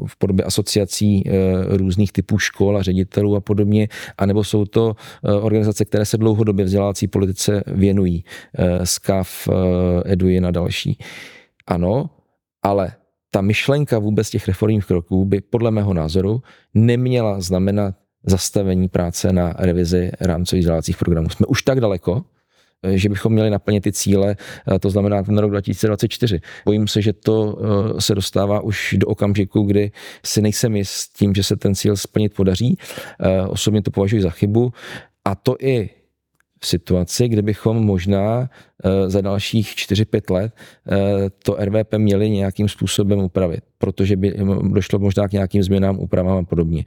[0.07, 1.33] v podobě asociací eh,
[1.77, 3.89] různých typů škol a ředitelů a podobně,
[4.19, 8.25] anebo jsou to eh, organizace, které se dlouhodobě vzdělávací politice věnují,
[8.85, 9.49] SCAF,
[10.05, 10.99] Eduin a další.
[11.67, 12.11] Ano,
[12.63, 12.93] ale
[13.31, 16.43] ta myšlenka vůbec těch reformních kroků by podle mého názoru
[16.75, 17.95] neměla znamenat
[18.27, 21.29] zastavení práce na revizi rámcových vzdělávacích programů.
[21.29, 22.25] Jsme už tak daleko,
[22.91, 24.37] že bychom měli naplnit ty cíle,
[24.74, 26.41] eh, to znamená ten rok 2024.
[26.64, 29.93] Bojím se, že to eh, se dostává už do okamžiku, kdy
[30.24, 32.78] si nejsem jist tím, že se ten cíl splnit podaří.
[33.49, 34.72] Osobně to považuji za chybu.
[35.24, 35.91] A to i
[36.61, 38.51] v situaci, kdybychom možná
[39.07, 40.53] za dalších 4-5 let
[41.43, 46.43] to RVP měli nějakým způsobem upravit, protože by došlo možná k nějakým změnám, úpravám a
[46.43, 46.85] podobně.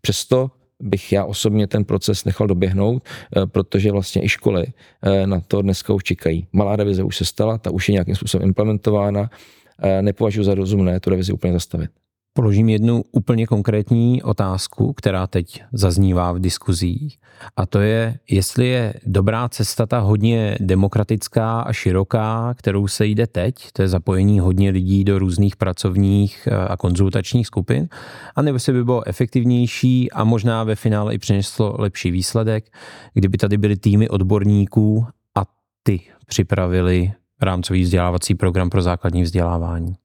[0.00, 0.50] Přesto
[0.82, 3.02] bych já osobně ten proces nechal doběhnout,
[3.36, 4.66] eh, protože vlastně i školy
[5.02, 6.46] eh, na to dneska už čekají.
[6.52, 9.30] Malá revize už se stala, ta už je nějakým způsobem implementována.
[9.82, 11.90] Eh, nepovažuji za rozumné tu revizi úplně zastavit.
[12.36, 17.18] Položím jednu úplně konkrétní otázku, která teď zaznívá v diskuzích.
[17.56, 23.26] A to je, jestli je dobrá cesta ta hodně demokratická a široká, kterou se jde
[23.26, 27.88] teď, to je zapojení hodně lidí do různých pracovních eh, a konzultačních skupin,
[28.34, 32.64] anebo se by bylo efektivnější a možná ve finále i přineslo lepší výsledek,
[33.14, 35.42] kdyby tady byly týmy odborníků a
[35.82, 37.12] ty připravili
[37.42, 39.96] rámcový vzdělávací program pro základní vzdělávání.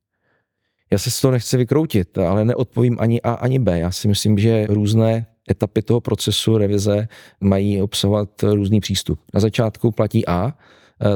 [0.91, 3.79] Já se z toho nechci vykroutit, ale neodpovím ani A, ani B.
[3.79, 7.07] Já si myslím, že různé etapy toho procesu revize
[7.41, 9.19] mají obsahovat různý přístup.
[9.33, 10.53] Na začátku platí A,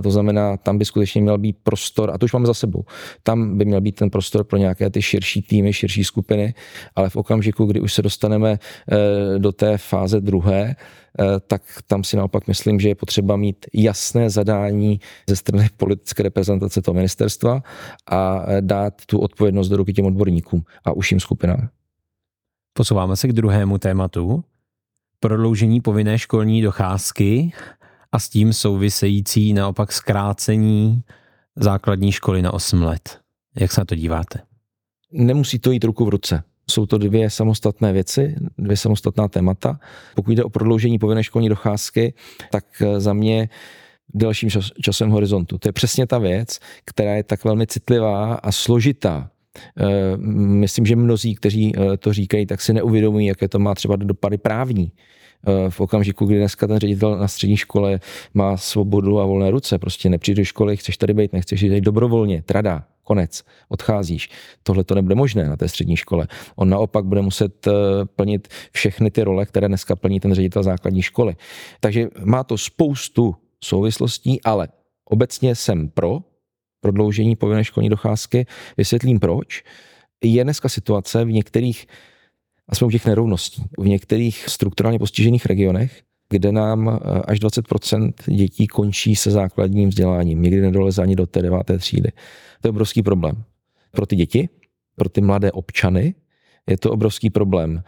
[0.03, 2.85] to znamená, tam by skutečně měl být prostor, a to už máme za sebou,
[3.23, 6.53] tam by měl být ten prostor pro nějaké ty širší týmy, širší skupiny,
[6.95, 8.59] ale v okamžiku, kdy už se dostaneme e,
[9.39, 10.75] do té fáze druhé,
[11.19, 16.23] Eh, tak tam si naopak myslím, že je potřeba mít jasné zadání ze strany politické
[16.23, 17.61] reprezentace toho ministerstva
[18.11, 21.69] a eh, dát tu odpovědnost do ruky těm odborníkům a užším skupinám.
[22.73, 24.43] Posouváme se k druhému tématu.
[25.19, 27.51] Prodloužení povinné školní docházky
[28.15, 31.03] a s tím související naopak zkrácení
[31.55, 33.19] základní školy na 8 let.
[33.59, 34.39] Jak se na to díváte?
[35.11, 36.43] Nemusí to jít ruku v ruce.
[36.69, 39.79] Jsou to dvě samostatné věci, dvě samostatná témata.
[40.15, 42.13] Pokud jde o prodloužení povinné školní docházky,
[42.51, 43.49] tak eh, za mě
[44.13, 45.57] delším čas, časem horizontu.
[45.57, 49.29] To je přesně ta věc, která je tak velmi citlivá a složitá.
[49.79, 53.95] Eh, myslím, že mnozí, kteří eh, to říkají, tak si neuvědomují, jaké to má třeba
[53.95, 54.91] dopady právní
[55.69, 57.99] v okamžiku, kdy dneska ten ředitel na střední škole
[58.33, 62.41] má svobodu a volné ruce, prostě nepřijde do školy, chceš tady být, nechceš jít dobrovolně,
[62.41, 64.29] trada, konec, odcházíš.
[64.63, 66.27] Tohle to nebude možné na té střední škole.
[66.55, 67.71] On naopak bude muset eh,
[68.15, 71.35] plnit všechny ty role, které dneska plní ten ředitel základní školy.
[71.79, 74.67] Takže má to spoustu souvislostí, ale
[75.05, 76.19] obecně jsem pro
[76.81, 78.45] prodloužení povinné školní docházky.
[78.77, 79.63] Vysvětlím proč.
[80.23, 81.87] Je dneska situace v některých,
[82.69, 89.15] aspoň těch nerovností, v některých strukturálně postižených regionech, kde nám eh, až 20% dětí končí
[89.15, 90.41] se základním vzděláním.
[90.41, 92.11] Někdy nedoleze ani do té deváté třídy.
[92.61, 93.43] To je obrovský problém.
[93.91, 94.49] Pro ty děti,
[94.95, 96.15] pro ty mladé občany,
[96.69, 97.83] je to obrovský problém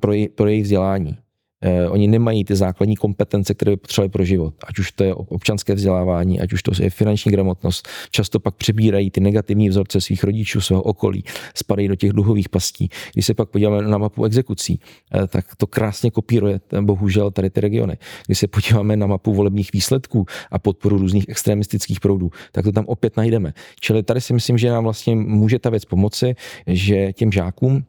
[0.00, 1.18] pro, jej, pro jejich vzdělání.
[1.62, 4.54] Eh, oni nemají ty základní kompetence, které by potřebovali pro život.
[4.66, 7.88] Ať už to je občanské vzdělávání, ať už to je finanční gramotnost.
[8.10, 12.88] Často pak přebírají ty negativní vzorce svých rodičů, svého okolí, spadají do těch dluhových pastí.
[13.12, 14.80] Když se pak podíváme na mapu exekucí,
[15.14, 17.98] eh, tak to krásně kopíruje bohužel tady ty regiony.
[18.26, 22.84] Když se podíváme na mapu volebních výsledků a podporu různých extremistických proudů, tak to tam
[22.86, 23.54] opět najdeme.
[23.80, 26.34] Čili tady si myslím, že nám vlastně může ta věc pomoci,
[26.66, 27.84] že těm žákům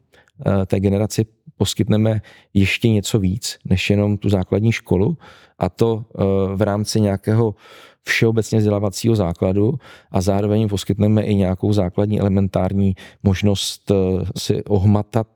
[0.46, 1.26] eh, té generaci
[1.64, 2.20] poskytneme
[2.54, 5.16] ještě něco víc, než jenom tu základní školu
[5.58, 6.22] a to eh,
[6.56, 7.54] v rámci nějakého
[8.02, 9.74] všeobecně vzdělávacího základu
[10.10, 13.94] a zároveň poskytneme i nějakou základní elementární možnost eh,
[14.36, 15.26] si ohmatat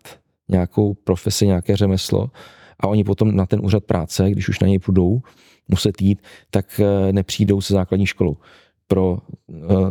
[0.48, 2.30] nějakou profesi, nějaké řemeslo
[2.80, 5.20] a oni potom na ten úřad práce, když už na něj půjdou,
[5.68, 6.20] muset jít,
[6.50, 8.36] tak eh, nepřijdou se základní školou
[8.89, 9.91] pro uh,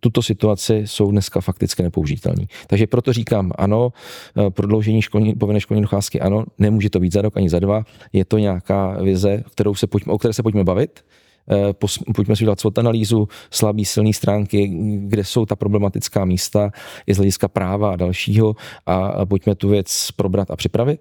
[0.00, 2.46] tuto situaci jsou dneska fakticky nepoužitelní.
[2.66, 3.92] Takže proto říkám ano,
[4.36, 7.84] uh, prodloužení školní, povinné školní docházky ano, nemůže to být za rok ani za dva,
[8.12, 11.04] je to nějaká vize, kterou se pojďme, o které se pojďme bavit,
[11.46, 14.68] uh, pojďme si udělat svou analýzu, slabý, silné stránky,
[14.98, 16.70] kde jsou ta problematická místa,
[17.06, 18.54] i z hlediska práva a dalšího
[18.86, 21.00] a pojďme tu věc probrat a připravit.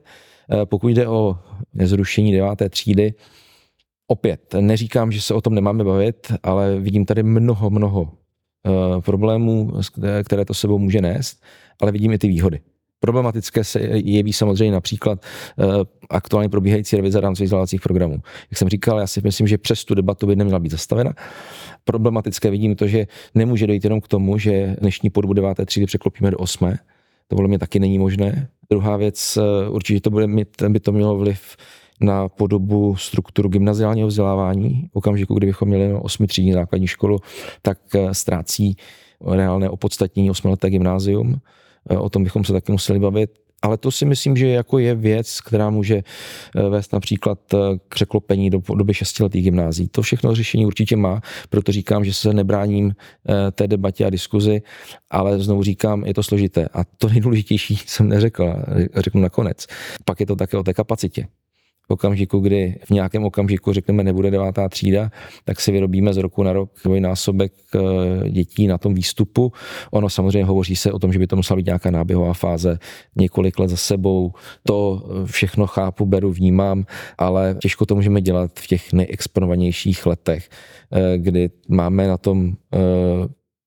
[0.65, 1.37] Pokud jde o
[1.73, 3.13] nezrušení deváté třídy,
[4.07, 9.71] Opět, neříkám, že se o tom nemáme bavit, ale vidím tady mnoho, mnoho uh, problémů,
[10.23, 11.43] které to sebou může nést,
[11.81, 12.59] ale vidím i ty výhody.
[12.99, 15.19] Problematické se jeví samozřejmě například
[15.57, 15.65] uh,
[16.09, 18.17] aktuálně probíhající revize rámcových vzdělávacích programů.
[18.51, 21.13] Jak jsem říkal, já si myslím, že přes tu debatu by neměla být zastavena.
[21.83, 26.31] Problematické vidím to, že nemůže dojít jenom k tomu, že dnešní podobu deváté třídy překlopíme
[26.31, 26.79] do osmé.
[27.27, 28.47] To podle mě taky není možné.
[28.69, 31.55] Druhá věc, uh, určitě to bude mít, by to mělo vliv
[32.01, 34.89] na podobu strukturu gymnaziálního vzdělávání.
[34.93, 37.19] V okamžiku, kdybychom měli osmi třídní základní školu,
[37.61, 38.75] tak eh, ztrácí
[39.31, 41.35] reálné opodstatnění osmileté gymnázium.
[41.89, 43.31] Eh, o tom bychom se taky museli bavit.
[43.61, 47.39] Ale to si myslím, že jako je věc, která může eh, vést například
[47.87, 49.87] k překlopení do doby šestiletých gymnází.
[49.87, 52.95] To všechno řešení určitě má, proto říkám, že se nebráním
[53.51, 54.61] té debatě a diskuzi,
[55.09, 56.67] ale znovu říkám, je to složité.
[56.73, 58.55] A to nejdůležitější jsem neřekl,
[58.95, 59.65] řeknu nakonec.
[60.05, 61.27] Pak je to také o té kapacitě
[61.87, 65.11] v okamžiku, kdy v nějakém okamžiku řekneme nebude devátá třída,
[65.43, 69.51] tak si vyrobíme z roku na rok dvojnásobek eh, dětí na tom výstupu.
[69.91, 72.79] Ono samozřejmě hovoří se o tom, že by to musela být nějaká náběhová fáze
[73.15, 74.33] několik let za sebou.
[74.63, 76.85] To všechno chápu, beru, vnímám,
[77.17, 80.49] ale těžko to můžeme dělat v těch nejexponovanějších letech,
[80.91, 82.77] eh, kdy máme na tom eh,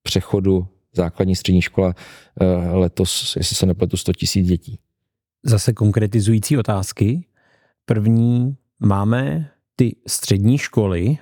[0.03, 0.67] přechodu
[0.97, 1.95] základní střední škola
[2.73, 4.79] letos, jestli se nepletu, 100 tisíc dětí.
[5.45, 7.25] Zase konkretizující otázky.
[7.89, 11.19] První máme ty střední školy,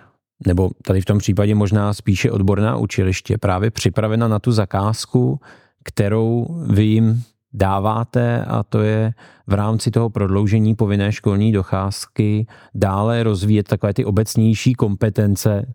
[0.47, 5.41] nebo tady v tom případě možná spíše odborná učiliště, právě připravena na tu zakázku,
[5.85, 9.14] kterou vy jim dáváte a to je
[9.47, 15.75] v rámci toho prodloužení povinné školní docházky dále rozvíjet takové ty obecnější kompetence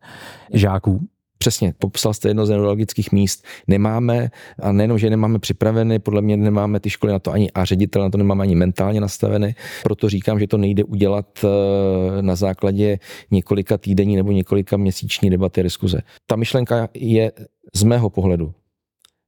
[0.54, 1.08] žáků.
[1.42, 3.46] Přesně, popsal jste jedno z neurologických míst.
[3.68, 4.30] Nemáme,
[4.60, 8.02] a nejenom, že nemáme připraveny, podle mě nemáme ty školy na to ani a ředitel
[8.02, 9.56] na to nemáme ani mentálně nastaveny.
[9.84, 13.00] Proto říkám, že to nejde udělat eh, na základě
[13.32, 16.02] několika týdenní nebo několika měsíční debaty a diskuze.
[16.26, 17.32] Ta myšlenka je
[17.76, 18.54] z mého pohledu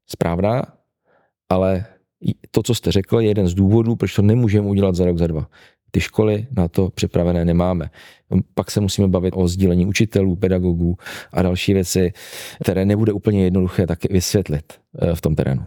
[0.09, 0.63] správná,
[1.49, 1.85] ale
[2.51, 5.27] to, co jste řekl, je jeden z důvodů, proč to nemůžeme udělat za rok, za
[5.27, 5.47] dva.
[5.91, 7.89] Ty školy na to připravené nemáme.
[8.53, 10.97] Pak se musíme bavit o sdílení učitelů, pedagogů
[11.33, 12.13] a další věci,
[12.63, 15.63] které nebude úplně jednoduché taky vysvětlit eh, v tom terénu.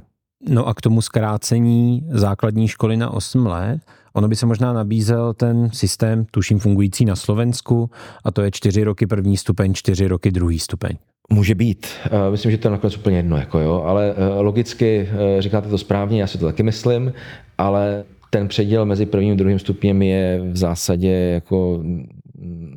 [0.48, 3.80] No a k tomu zkrácení základní školy na 8 let,
[4.12, 7.90] ono by se možná nabízel ten systém, tuším fungující na Slovensku,
[8.24, 10.96] a to je 4 roky první stupeň, 4 roky druhý stupeň.
[11.30, 11.86] Může být.
[12.04, 15.08] Eh, myslím, že to je nakonec úplně jedno, jako jo, ale eh, logicky
[15.38, 17.12] říkáte to správně, já si to taky myslím,
[17.58, 21.82] ale ten předěl mezi prvním a druhým stupněm je v zásadě jako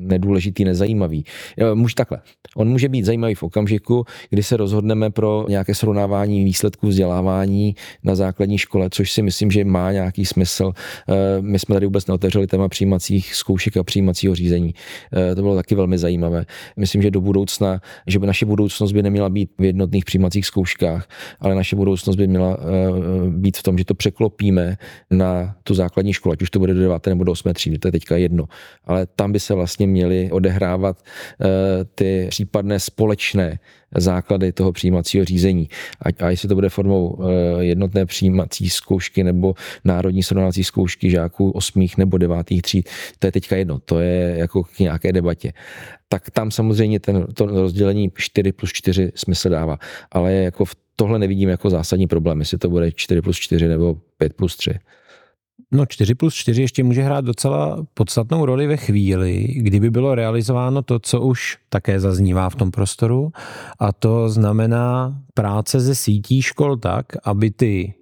[0.09, 1.25] nedůležitý, nezajímavý.
[1.73, 2.19] Může takhle.
[2.55, 8.15] On může být zajímavý v okamžiku, kdy se rozhodneme pro nějaké srovnávání výsledků vzdělávání na
[8.15, 10.71] základní škole, což si myslím, že má nějaký smysl.
[11.09, 14.73] Eh, my jsme tady vůbec neotevřeli téma přijímacích zkoušek a přijímacího řízení.
[15.13, 16.45] Eh, to bylo taky velmi zajímavé.
[16.77, 21.07] Myslím, že do budoucna, že by naše budoucnost by neměla být v jednotných přijímacích zkouškách,
[21.39, 24.77] ale naše budoucnost by měla eh, být v tom, že to překlopíme
[25.11, 27.07] na tu základní školu, ať už to bude do 9.
[27.07, 27.53] nebo do 8.
[27.53, 28.45] třídy, to je teďka jedno.
[28.83, 31.45] Ale tam by se vlastně měly odehrávat eh,
[31.95, 33.59] ty případné společné
[33.95, 35.69] základy toho přijímacího řízení.
[36.05, 39.53] A, a jestli to bude formou eh, jednotné přijímací zkoušky nebo
[39.85, 42.89] národní srovnávací zkoušky žáků osmých nebo devátých tříd,
[43.19, 45.53] to je teďka jedno, to je jako k nějaké debatě.
[46.09, 49.77] Tak tam samozřejmě ten, to rozdělení 4 plus 4 smysl dává.
[50.11, 53.97] Ale jako v tohle nevidím jako zásadní problém, jestli to bude 4 plus 4 nebo
[54.17, 54.71] 5 plus 3.
[55.71, 60.81] No 4 plus 4 ještě může hrát docela podstatnou roli ve chvíli, kdyby bylo realizováno
[60.81, 63.31] to, co už také zaznívá v tom prostoru.
[63.79, 67.93] A to znamená práce ze sítí škol tak, aby ty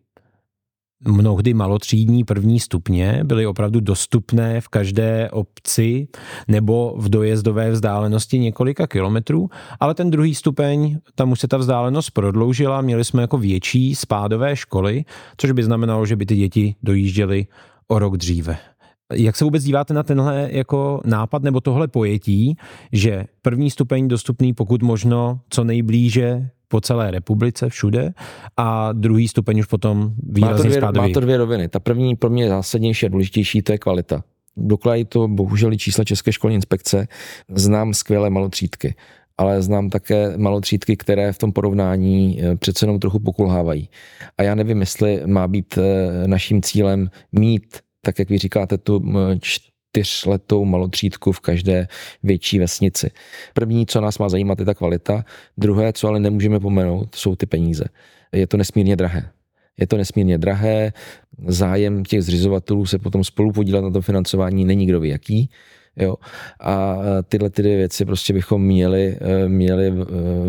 [1.06, 6.08] mnohdy malotřídní první stupně byly opravdu dostupné v každé obci
[6.48, 12.12] nebo v dojezdové vzdálenosti několika kilometrů, ale ten druhý stupeň, tam už se ta vzdálenost
[12.12, 15.06] prodloužila, měli jsme jako větší spádové školy,
[15.38, 17.48] což by znamenalo, že by ty děti dojížděly
[17.88, 18.58] o rok dříve.
[19.14, 22.58] Jak se vůbec díváte na tenhle jako nápad nebo tohle pojetí,
[22.91, 28.13] že první stupeň dostupný pokud možno co nejblíže po celé republice, všude,
[28.57, 31.68] a druhý stupeň už potom výrazně má to dvě, má to dvě roviny.
[31.68, 34.24] Ta první pro mě zásadnější a důležitější, to je kvalita.
[34.57, 37.07] Doklají to bohužel i čísla České školní inspekce.
[37.55, 38.95] Znám skvělé malotřídky,
[39.38, 43.89] ale znám také malotřídky, které v tom porovnání eh, přece jenom trochu pokulhávají.
[44.38, 49.01] A já nevím, jestli má být eh, naším cílem mít, tak jak vy říkáte, tu
[49.89, 51.88] čtyřletou malotřídku v každé
[52.23, 53.11] větší vesnici.
[53.53, 55.25] První, co nás má zajímat, je ta kvalita.
[55.57, 57.85] Druhé, co ale nemůžeme pomenout, jsou ty peníze.
[58.31, 59.29] Je to nesmírně drahé.
[59.79, 60.93] Je to nesmírně drahé,
[61.47, 65.49] zájem těch zřizovatelů se potom spolu podílet na tom financování není kdo ví jaký.
[65.98, 66.16] Jo?
[66.60, 69.93] A tyhle ty věci prostě bychom měli, e, měli e,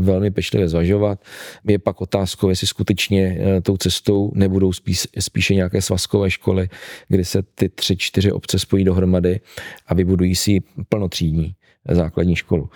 [0.01, 1.21] velmi pečlivě zvažovat.
[1.69, 6.69] Je pak otázkou, jestli skutečně e, tou cestou nebudou spíš, spíše nějaké svazkové školy,
[7.09, 9.41] kdy se ty tři, čtyři obce spojí dohromady
[9.87, 11.55] a vybudují si plnotřídní
[11.91, 12.71] základní školu.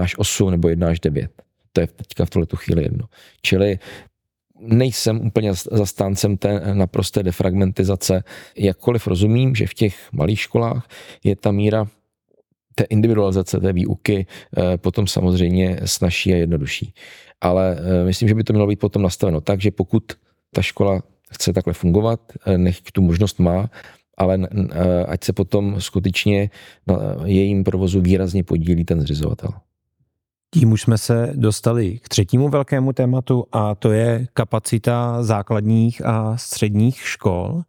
[0.00, 1.30] Až osm nebo jedna až devět.
[1.72, 3.06] To je teďka v tuhle chvíli jedno.
[3.42, 3.78] Čili
[4.60, 8.24] nejsem úplně zastáncem té naprosté defragmentizace,
[8.56, 10.88] jakkoliv rozumím, že v těch malých školách
[11.24, 11.88] je ta míra
[12.80, 14.26] té individualizace té výuky
[14.56, 16.94] eh, potom samozřejmě snažší a jednodušší.
[17.40, 20.02] Ale eh, myslím, že by to mělo být potom nastaveno tak, že pokud
[20.54, 21.02] ta škola
[21.32, 23.70] chce takhle fungovat, eh, nech tu možnost má,
[24.16, 24.38] ale
[25.08, 26.50] ať se potom skutečně
[26.86, 29.50] na jejím provozu výrazně podílí ten zřizovatel.
[30.54, 36.36] Tím už jsme se dostali k třetímu velkému tématu a to je kapacita základních a
[36.36, 37.62] středních škol.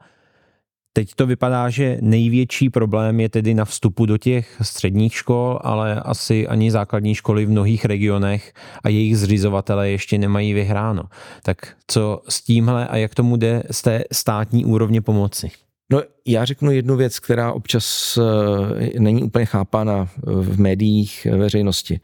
[0.93, 6.01] Teď to vypadá, že největší problém je tedy na vstupu do těch středních škol, ale
[6.01, 11.03] asi ani základní školy v mnohých regionech a jejich zřizovatele ještě nemají vyhráno.
[11.43, 15.51] Tak co s tímhle a jak tomu jde z té státní úrovně pomoci?
[15.91, 21.99] No, já řeknu jednu věc, která občas eh, není úplně chápána v médiích veřejnosti.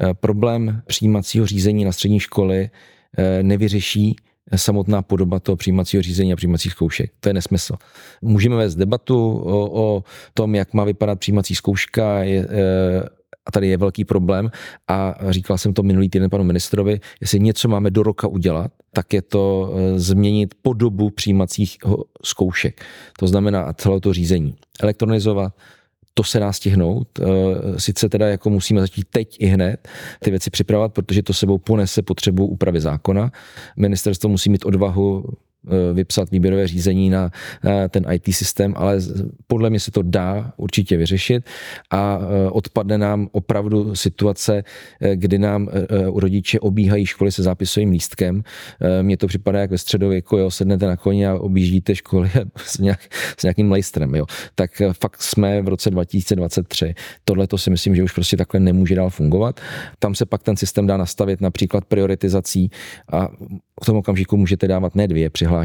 [0.00, 2.70] Eh, problém přijímacího řízení na střední školy
[3.18, 4.16] eh, nevyřeší
[4.56, 7.12] samotná podoba toho přijímacího řízení a přijímacích zkoušek.
[7.20, 7.74] To je nesmysl.
[8.22, 13.08] Můžeme vést debatu o, o tom, jak má vypadat přijímací zkouška, je, eh,
[13.46, 14.50] a tady je velký problém
[14.88, 19.12] a říkal jsem to minulý týden panu ministrovi, jestli něco máme do roka udělat, tak
[19.12, 21.78] je to změnit podobu přijímacích
[22.24, 22.84] zkoušek.
[23.18, 24.54] To znamená celé to řízení.
[24.80, 25.52] Elektronizovat,
[26.18, 27.08] to se dá stihnout.
[27.20, 27.24] Eh,
[27.80, 29.88] sice teda jako musíme začít teď i hned
[30.20, 33.30] ty věci připravovat, protože to sebou ponese potřebu úpravy zákona.
[33.76, 35.24] Ministerstvo musí mít odvahu
[35.92, 37.30] vypsat výběrové řízení na
[37.88, 38.98] ten IT systém, ale
[39.46, 41.44] podle mě se to dá určitě vyřešit
[41.90, 44.62] a eh, odpadne nám opravdu situace,
[45.00, 45.68] eh, kdy nám
[46.14, 48.42] rodiče obíhají školy se zápisovým lístkem.
[49.02, 53.00] Mně to připadá jak ve středověku, jo, sednete na koně a objíždíte školy s, nějak,
[53.38, 54.14] s nějakým lejstrem.
[54.14, 54.26] Jo.
[54.54, 56.94] Tak fakt jsme v roce 2023.
[57.24, 59.60] Tohle to si myslím, že už prostě takhle nemůže dál fungovat.
[59.98, 62.70] Tam se pak ten systém dá nastavit například prioritizací
[63.12, 63.28] a
[63.82, 65.55] v tom okamžiku můžete dávat ne dvě přihlášky,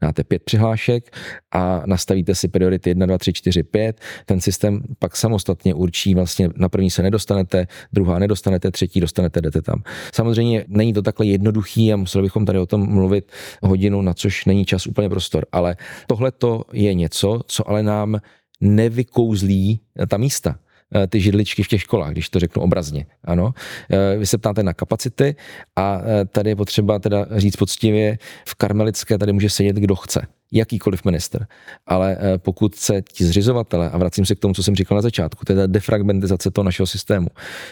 [0.00, 1.16] dáte pět přihlášek
[1.52, 4.00] a nastavíte si priority 1, 2, 3, 4, 5.
[4.26, 9.62] Ten systém pak samostatně určí, vlastně na první se nedostanete, druhá nedostanete, třetí dostanete, jdete
[9.62, 9.82] tam.
[10.14, 13.32] Samozřejmě není to takhle jednoduchý a museli bychom tady o tom mluvit
[13.62, 15.76] hodinu, na což není čas úplně prostor, ale
[16.06, 18.20] tohle to je něco, co ale nám
[18.60, 20.58] nevykouzlí ta místa.
[20.94, 23.06] Eh, ty židličky v těch školách, když to řeknu obrazně.
[23.24, 23.54] Ano.
[23.90, 25.36] Eh, vy se ptáte na kapacity
[25.76, 28.18] a eh, tady je potřeba teda říct poctivě,
[28.48, 31.46] v Karmelické tady může sedět kdo chce jakýkoliv minister.
[31.86, 35.44] Ale pokud se ti zřizovatele, a vracím se k tomu, co jsem říkal na začátku,
[35.44, 37.26] to je ta defragmentizace toho našeho systému.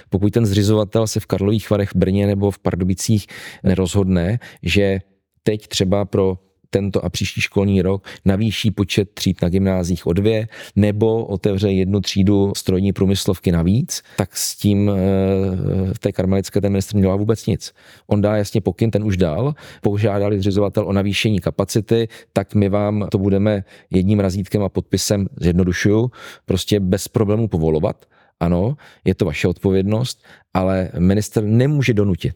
[0.08, 3.26] Pokud ten zřizovatel se v Karlových Varech, v Brně nebo v Pardubicích
[3.64, 4.98] nerozhodne, že
[5.42, 6.38] teď třeba pro
[6.70, 12.00] tento a příští školní rok navýší počet tříd na gymnázích o dvě, nebo otevře jednu
[12.00, 17.46] třídu strojní průmyslovky navíc, tak s tím v eh, té karmelické ten ministr nedělá vůbec
[17.46, 17.72] nic.
[18.06, 23.06] On dá jasně pokyn, ten už dal, požádali zřizovatel o navýšení kapacity, tak my vám
[23.10, 26.10] to budeme jedním razítkem a podpisem zjednodušuju,
[26.46, 28.04] prostě bez problémů povolovat.
[28.40, 32.34] Ano, je to vaše odpovědnost, ale minister nemůže donutit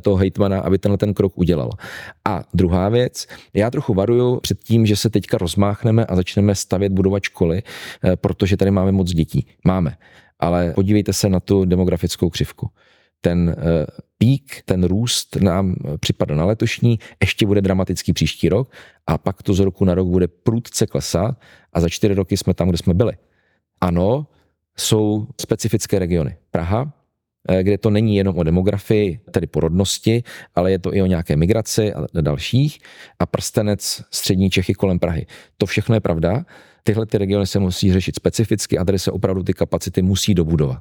[0.00, 1.70] toho hejtmana, aby tenhle ten krok udělal.
[2.24, 6.92] A druhá věc, já trochu varuju před tím, že se teďka rozmáchneme a začneme stavět,
[6.92, 7.62] budovat školy,
[8.14, 9.46] protože tady máme moc dětí.
[9.64, 9.96] Máme.
[10.40, 12.70] Ale podívejte se na tu demografickou křivku
[13.24, 13.86] ten eh,
[14.18, 18.70] pík, ten růst nám připadá na letošní, ještě bude dramatický příští rok
[19.06, 21.38] a pak to z roku na rok bude prudce klesat
[21.72, 23.12] a za čtyři roky jsme tam, kde jsme byli.
[23.80, 24.26] Ano,
[24.76, 26.36] jsou specifické regiony.
[26.50, 27.03] Praha, eh,
[27.62, 30.22] kde to není jenom o demografii, tedy porodnosti,
[30.54, 32.78] ale je to i o nějaké migraci a dalších
[33.18, 35.26] a prstenec střední Čechy kolem Prahy.
[35.58, 36.44] To všechno je pravda.
[36.82, 40.78] Tyhle ty regiony se musí řešit specificky a tady se opravdu ty kapacity musí dobudovat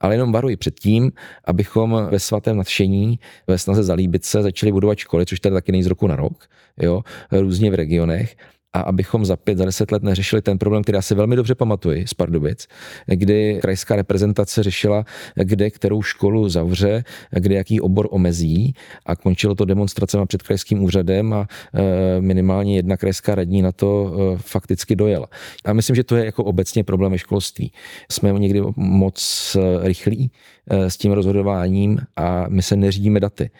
[0.00, 1.12] ale jenom varuji před tím,
[1.44, 5.82] abychom ve svatém nadšení, ve snaze zalíbit se, začali budovat školy, což tady taky není
[5.82, 6.44] z roku na rok,
[6.82, 8.36] jo, různě v regionech,
[8.76, 11.54] a abychom za pět, za deset let neřešili ten problém, který já si velmi dobře
[11.54, 12.68] pamatuji z Pardubic,
[13.06, 15.04] kdy krajská reprezentace řešila,
[15.34, 18.74] kde kterou školu zavře, kde jaký obor omezí
[19.06, 24.12] a končilo to demonstracemi před krajským úřadem a e, minimálně jedna krajská radní na to
[24.14, 25.26] e, fakticky dojela.
[25.64, 27.72] A myslím, že to je jako obecně problém ve školství.
[28.10, 30.30] Jsme někdy moc e, rychlí
[30.70, 33.50] s tím rozhodováním a my se neřídíme daty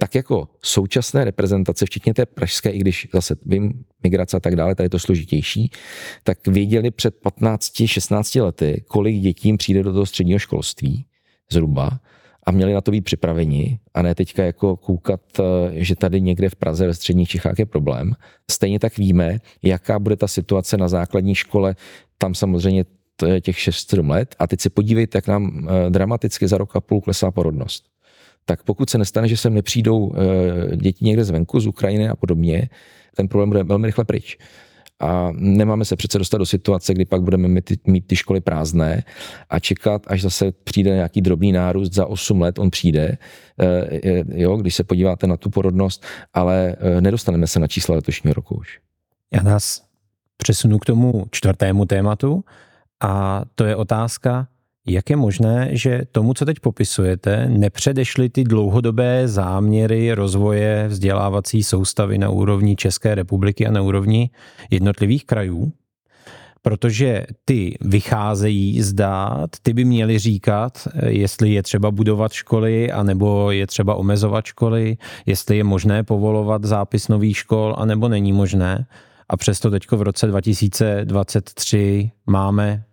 [0.00, 4.74] tak jako současné reprezentace, včetně té pražské, i když zase vím, migrace a tak dále,
[4.74, 5.70] tady je to složitější,
[6.24, 11.06] tak věděli před 15-16 lety, kolik dětí přijde do toho středního školství
[11.52, 12.00] zhruba
[12.46, 15.42] a měli na to být připraveni a ne teďka jako koukat, eh,
[15.72, 18.12] že tady někde v Praze ve středních Čechách je problém.
[18.50, 21.76] Stejně tak víme, jaká bude ta situace na základní škole,
[22.18, 22.84] tam samozřejmě
[23.40, 27.00] těch 6-7 let a teď se podívejte, jak nám eh, dramaticky za rok a půl
[27.00, 27.97] klesá porodnost
[28.48, 32.68] tak pokud se nestane, že sem nepřijdou eh, děti někde zvenku, z Ukrajiny a podobně,
[33.16, 34.38] ten problém bude velmi rychle pryč.
[35.00, 38.40] A nemáme se přece dostat do situace, kdy pak budeme mít ty, mít ty školy
[38.40, 39.04] prázdné
[39.50, 43.18] a čekat, až zase přijde nějaký drobný nárůst, za 8 let on přijde,
[43.60, 48.34] eh, jo, když se podíváte na tu porodnost, ale eh, nedostaneme se na čísla letošního
[48.34, 48.80] roku už.
[49.32, 49.82] Já nás
[50.36, 52.44] přesunu k tomu čtvrtému tématu
[53.00, 54.48] a to je otázka,
[54.88, 62.18] jak je možné, že tomu, co teď popisujete, nepředešly ty dlouhodobé záměry rozvoje vzdělávací soustavy
[62.18, 64.30] na úrovni České republiky a na úrovni
[64.70, 65.72] jednotlivých krajů?
[66.62, 73.50] Protože ty vycházejí z dát, ty by měly říkat, jestli je třeba budovat školy, anebo
[73.50, 78.86] je třeba omezovat školy, jestli je možné povolovat zápis nových škol, anebo není možné.
[79.28, 82.84] A přesto teď v roce 2023 máme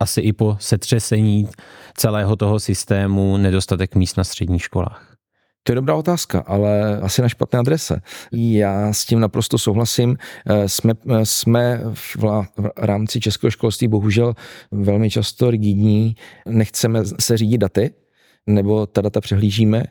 [0.00, 1.48] asi i po setřesení
[1.94, 5.16] celého toho systému nedostatek míst na středních školách?
[5.62, 8.00] To je dobrá otázka, ale asi na špatné adrese.
[8.32, 10.16] Já s tím naprosto souhlasím.
[10.46, 14.34] Eh, jsme, eh, jsme v, v rámci českého školství bohužel
[14.70, 16.16] velmi často rigidní.
[16.46, 17.90] Nechceme se řídit daty,
[18.46, 19.84] nebo ta data přehlížíme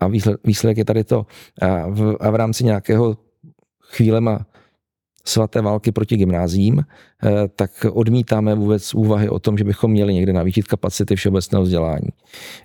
[0.00, 0.08] a
[0.44, 1.26] výsledek je tady to.
[1.62, 3.16] A v, a v rámci nějakého
[3.80, 4.46] chvílema
[5.24, 10.32] svaté války proti gymnázím, eh, tak odmítáme vůbec úvahy o tom, že bychom měli někde
[10.32, 12.08] navýšit kapacity všeobecného vzdělání.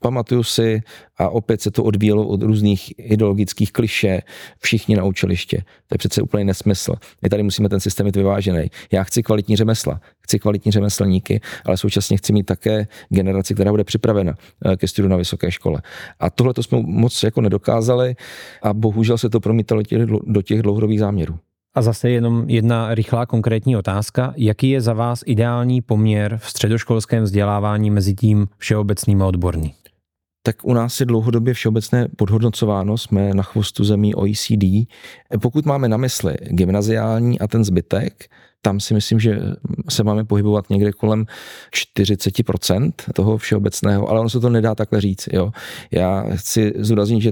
[0.02, 0.82] Pamatuju si,
[1.18, 4.22] a opět se to odvíjelo od různých ideologických kliše,
[4.60, 5.58] všichni na učiliště.
[5.58, 6.94] To je přece úplně nesmysl.
[7.22, 8.68] My tady musíme ten systém mít vyvážený.
[8.92, 13.84] Já chci kvalitní řemesla, chci kvalitní řemeslníky, ale současně chci mít také generaci, která bude
[13.84, 14.34] připravena
[14.66, 15.82] eh, ke studiu na vysoké škole.
[16.20, 18.16] A tohle to jsme moc jako nedokázali
[18.64, 19.82] a bohužel se to promítalo
[20.24, 21.40] do těch dlouhodobých záměrů.
[21.78, 24.34] A zase jenom jedna rychlá konkrétní otázka.
[24.38, 29.72] Jaký je za vás ideální poměr v středoškolském vzdělávání mezi tím všeobecným a odborným?
[30.44, 34.88] tak u nás je dlouhodobě všeobecné podhodnocováno, jsme na chvostu zemí OECD.
[35.42, 38.26] Pokud máme na mysli gymnaziální a ten zbytek,
[38.62, 39.40] tam si myslím, že
[39.90, 41.26] se máme pohybovat někde kolem
[41.76, 45.30] 40% toho všeobecného, ale ono se to nedá takhle říct.
[45.34, 45.52] Jo.
[45.92, 47.32] Já chci zúraznit, že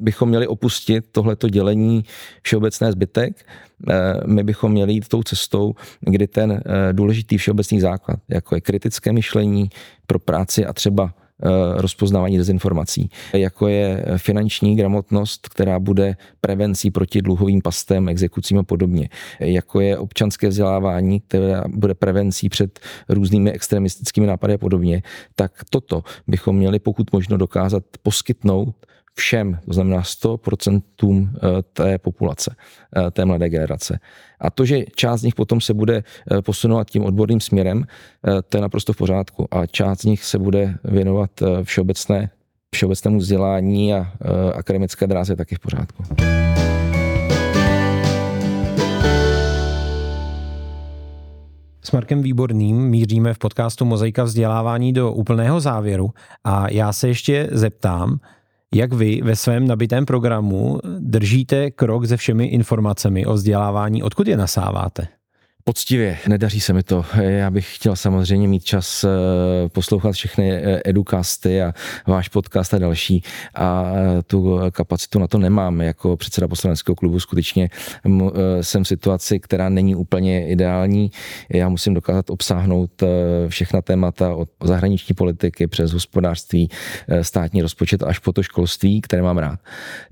[0.00, 2.04] bychom měli opustit tohleto dělení
[2.42, 3.46] všeobecné zbytek.
[3.90, 3.94] Eh,
[4.26, 9.12] my bychom měli jít tou cestou, kdy ten eh, důležitý všeobecný základ, jako je kritické
[9.12, 9.70] myšlení
[10.06, 17.22] pro práci a třeba eh, rozpoznávání dezinformací, jako je finanční gramotnost, která bude prevencí proti
[17.22, 19.08] dluhovým pastem, exekucím a podobně,
[19.40, 25.02] jako je občanské vzdělávání, která bude prevencí před různými extremistickými nápady a podobně,
[25.34, 28.74] tak toto bychom měli pokud možno dokázat poskytnout
[29.18, 32.56] všem, to znamená 100% eh, té populace,
[32.96, 33.98] eh, té mladé generace.
[34.40, 35.96] A to, že část z nich potom se bude
[36.30, 37.84] eh, posunovat tím odborným směrem,
[38.48, 39.46] to je naprosto v pořádku.
[39.50, 41.30] A část z nich se bude věnovat
[41.62, 42.30] všeobecné,
[42.74, 44.12] všeobecnému vzdělání a
[44.54, 46.02] akademické dráze taky v pořádku.
[51.86, 56.10] S Markem Výborným míříme v podcastu Mozaika vzdělávání do úplného závěru
[56.44, 58.18] a já se ještě zeptám,
[58.74, 64.36] Jak vy ve svém nabitém programu držíte krok se všemi informacemi o vzdělávání, odkud je
[64.36, 65.08] nasáváte?
[65.68, 67.04] Poctivě, nedaří se mi to.
[67.20, 69.08] Já bych chtěl samozřejmě mít čas eh,
[69.68, 71.72] poslouchat všechny eh, edukasty a
[72.06, 73.22] váš podcast a další
[73.54, 75.80] a eh, tu kapacitu na to nemám.
[75.80, 77.70] Jako předseda poslaneckého klubu skutečně
[78.60, 81.10] jsem v situaci, která není úplně ideální.
[81.48, 83.02] Já musím dokázat obsáhnout
[83.48, 86.68] všechna témata od zahraniční politiky přes hospodářství,
[87.22, 89.60] státní rozpočet až po to školství, které mám rád.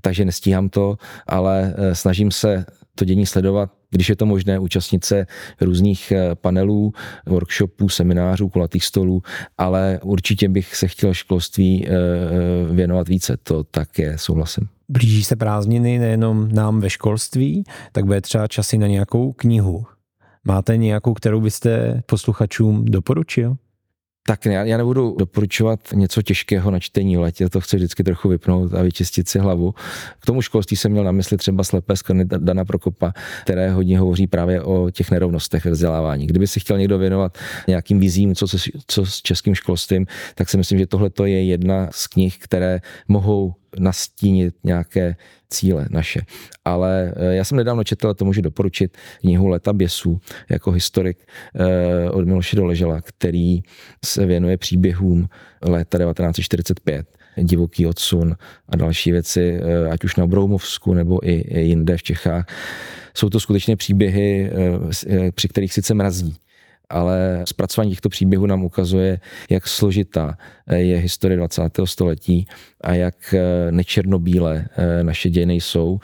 [0.01, 0.97] Takže nestíhám to,
[1.27, 5.27] ale snažím se to dění sledovat, když je to možné, účastnit se
[5.61, 6.93] různých eh, panelů,
[7.27, 9.23] workshopů, seminářů, kulatých stolů,
[9.59, 14.69] ale určitě bych se chtěl školství eh, eh, věnovat více, to tak je, souhlasím.
[14.89, 19.85] Blíží se prázdniny nejenom nám ve školství, tak bude třeba časy na nějakou knihu.
[20.45, 23.57] Máte nějakou, kterou byste posluchačům doporučil?
[24.27, 28.29] Tak já, já nebudu doporučovat něco těžkého na čtení v letě, to chci vždycky trochu
[28.29, 29.75] vypnout a vyčistit si hlavu.
[30.21, 33.13] K tomu školství jsem měl na mysli třeba slepé skrny Dana Prokopa,
[33.43, 36.27] které hodně hovoří právě o těch nerovnostech ve vzdělávání.
[36.27, 38.57] Kdyby si chtěl někdo věnovat nějakým vizím, co, se,
[38.87, 43.55] co s českým školstvím, tak si myslím, že tohle je jedna z knih, které mohou
[43.79, 45.17] nastínit nějaké
[45.51, 46.21] cíle naše.
[46.65, 50.21] Ale eh, já jsem nedávno četl, a to můžu doporučit, knihu Leta běsů
[50.51, 51.19] jako historik
[51.55, 53.63] eh, od Miloše Doležela, který
[54.05, 55.29] se věnuje příběhům
[55.63, 57.07] léta 1945
[57.43, 58.37] divoký odsun
[58.69, 62.47] a další věci, eh, ať už na Broumovsku nebo i jinde v Čechách.
[63.17, 64.53] Jsou to skutečně příběhy,
[65.35, 66.37] při kterých sice mrazí,
[66.91, 69.21] ale zpracování těchto příběhů nám ukazuje,
[69.51, 70.39] jak složitá
[70.75, 71.63] je historie 20.
[71.85, 72.47] století
[72.81, 75.99] a jak eh, nečernobílé eh, naše dějiny jsou,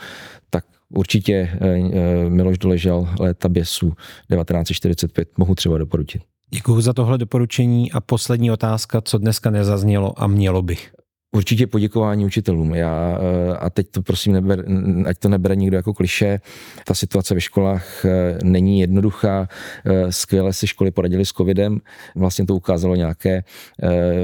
[0.50, 0.64] tak
[0.94, 6.22] určitě eh, Miloš Doležal Léta běsů 1945 mohu třeba doporučit.
[6.54, 10.92] Děkuji za tohle doporučení a poslední otázka, co dneska nezaznělo a mělo bych.
[11.32, 12.74] Určitě poděkování učitelům.
[12.74, 14.64] Já, eh, a teď to prosím, neber,
[15.06, 16.40] ať to nebere nikdo jako kliše.
[16.84, 19.48] Ta situace ve školách eh, není jednoduchá.
[19.84, 21.80] Eh, skvěle si školy poradili s covidem.
[22.16, 23.44] Vlastně to ukázalo nějaké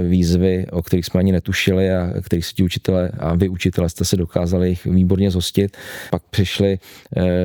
[0.08, 4.04] výzvy, o kterých jsme ani netušili a kterých si ti učitelé a vy učitelé jste
[4.04, 5.76] se dokázali jich výborně zhostit.
[6.10, 6.78] Pak přišly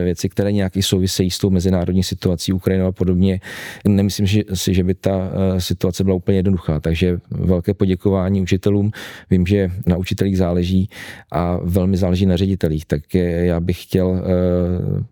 [0.04, 3.40] věci, které nějaký souvisejí s tou mezinárodní situací Ukrajinou a podobně.
[3.88, 8.92] Nemyslím si, že by ta situace byla úplně jednoduchá, takže velké poděkování učitelům.
[9.30, 10.90] Vím, že na učitelích záleží
[11.32, 15.04] a velmi záleží na ředitelích, tak já bych chtěl eh,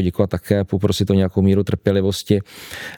[0.00, 2.40] poděkovat také, poprosit o nějakou míru trpělivosti,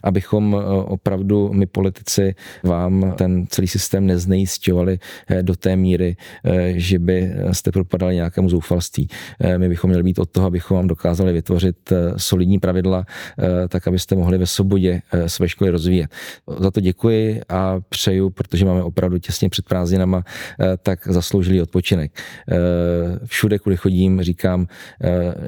[0.03, 4.99] abychom eh, opravdu my politici vám ten celý systém neznejistěvali
[5.29, 9.09] eh, do té míry, eh, že by jste propadali nějakému zoufalství.
[9.57, 13.05] My bychom měli být od toho, abychom vám dokázali vytvořit solidní pravidla,
[13.69, 16.11] tak abyste mohli ve svobodě své školy rozvíjet.
[16.59, 20.25] Za to děkuji a přeju, protože máme opravdu těsně před prázdninama,
[20.83, 22.13] tak zasloužilý odpočinek.
[23.25, 24.67] Všude, kudy chodím, říkám,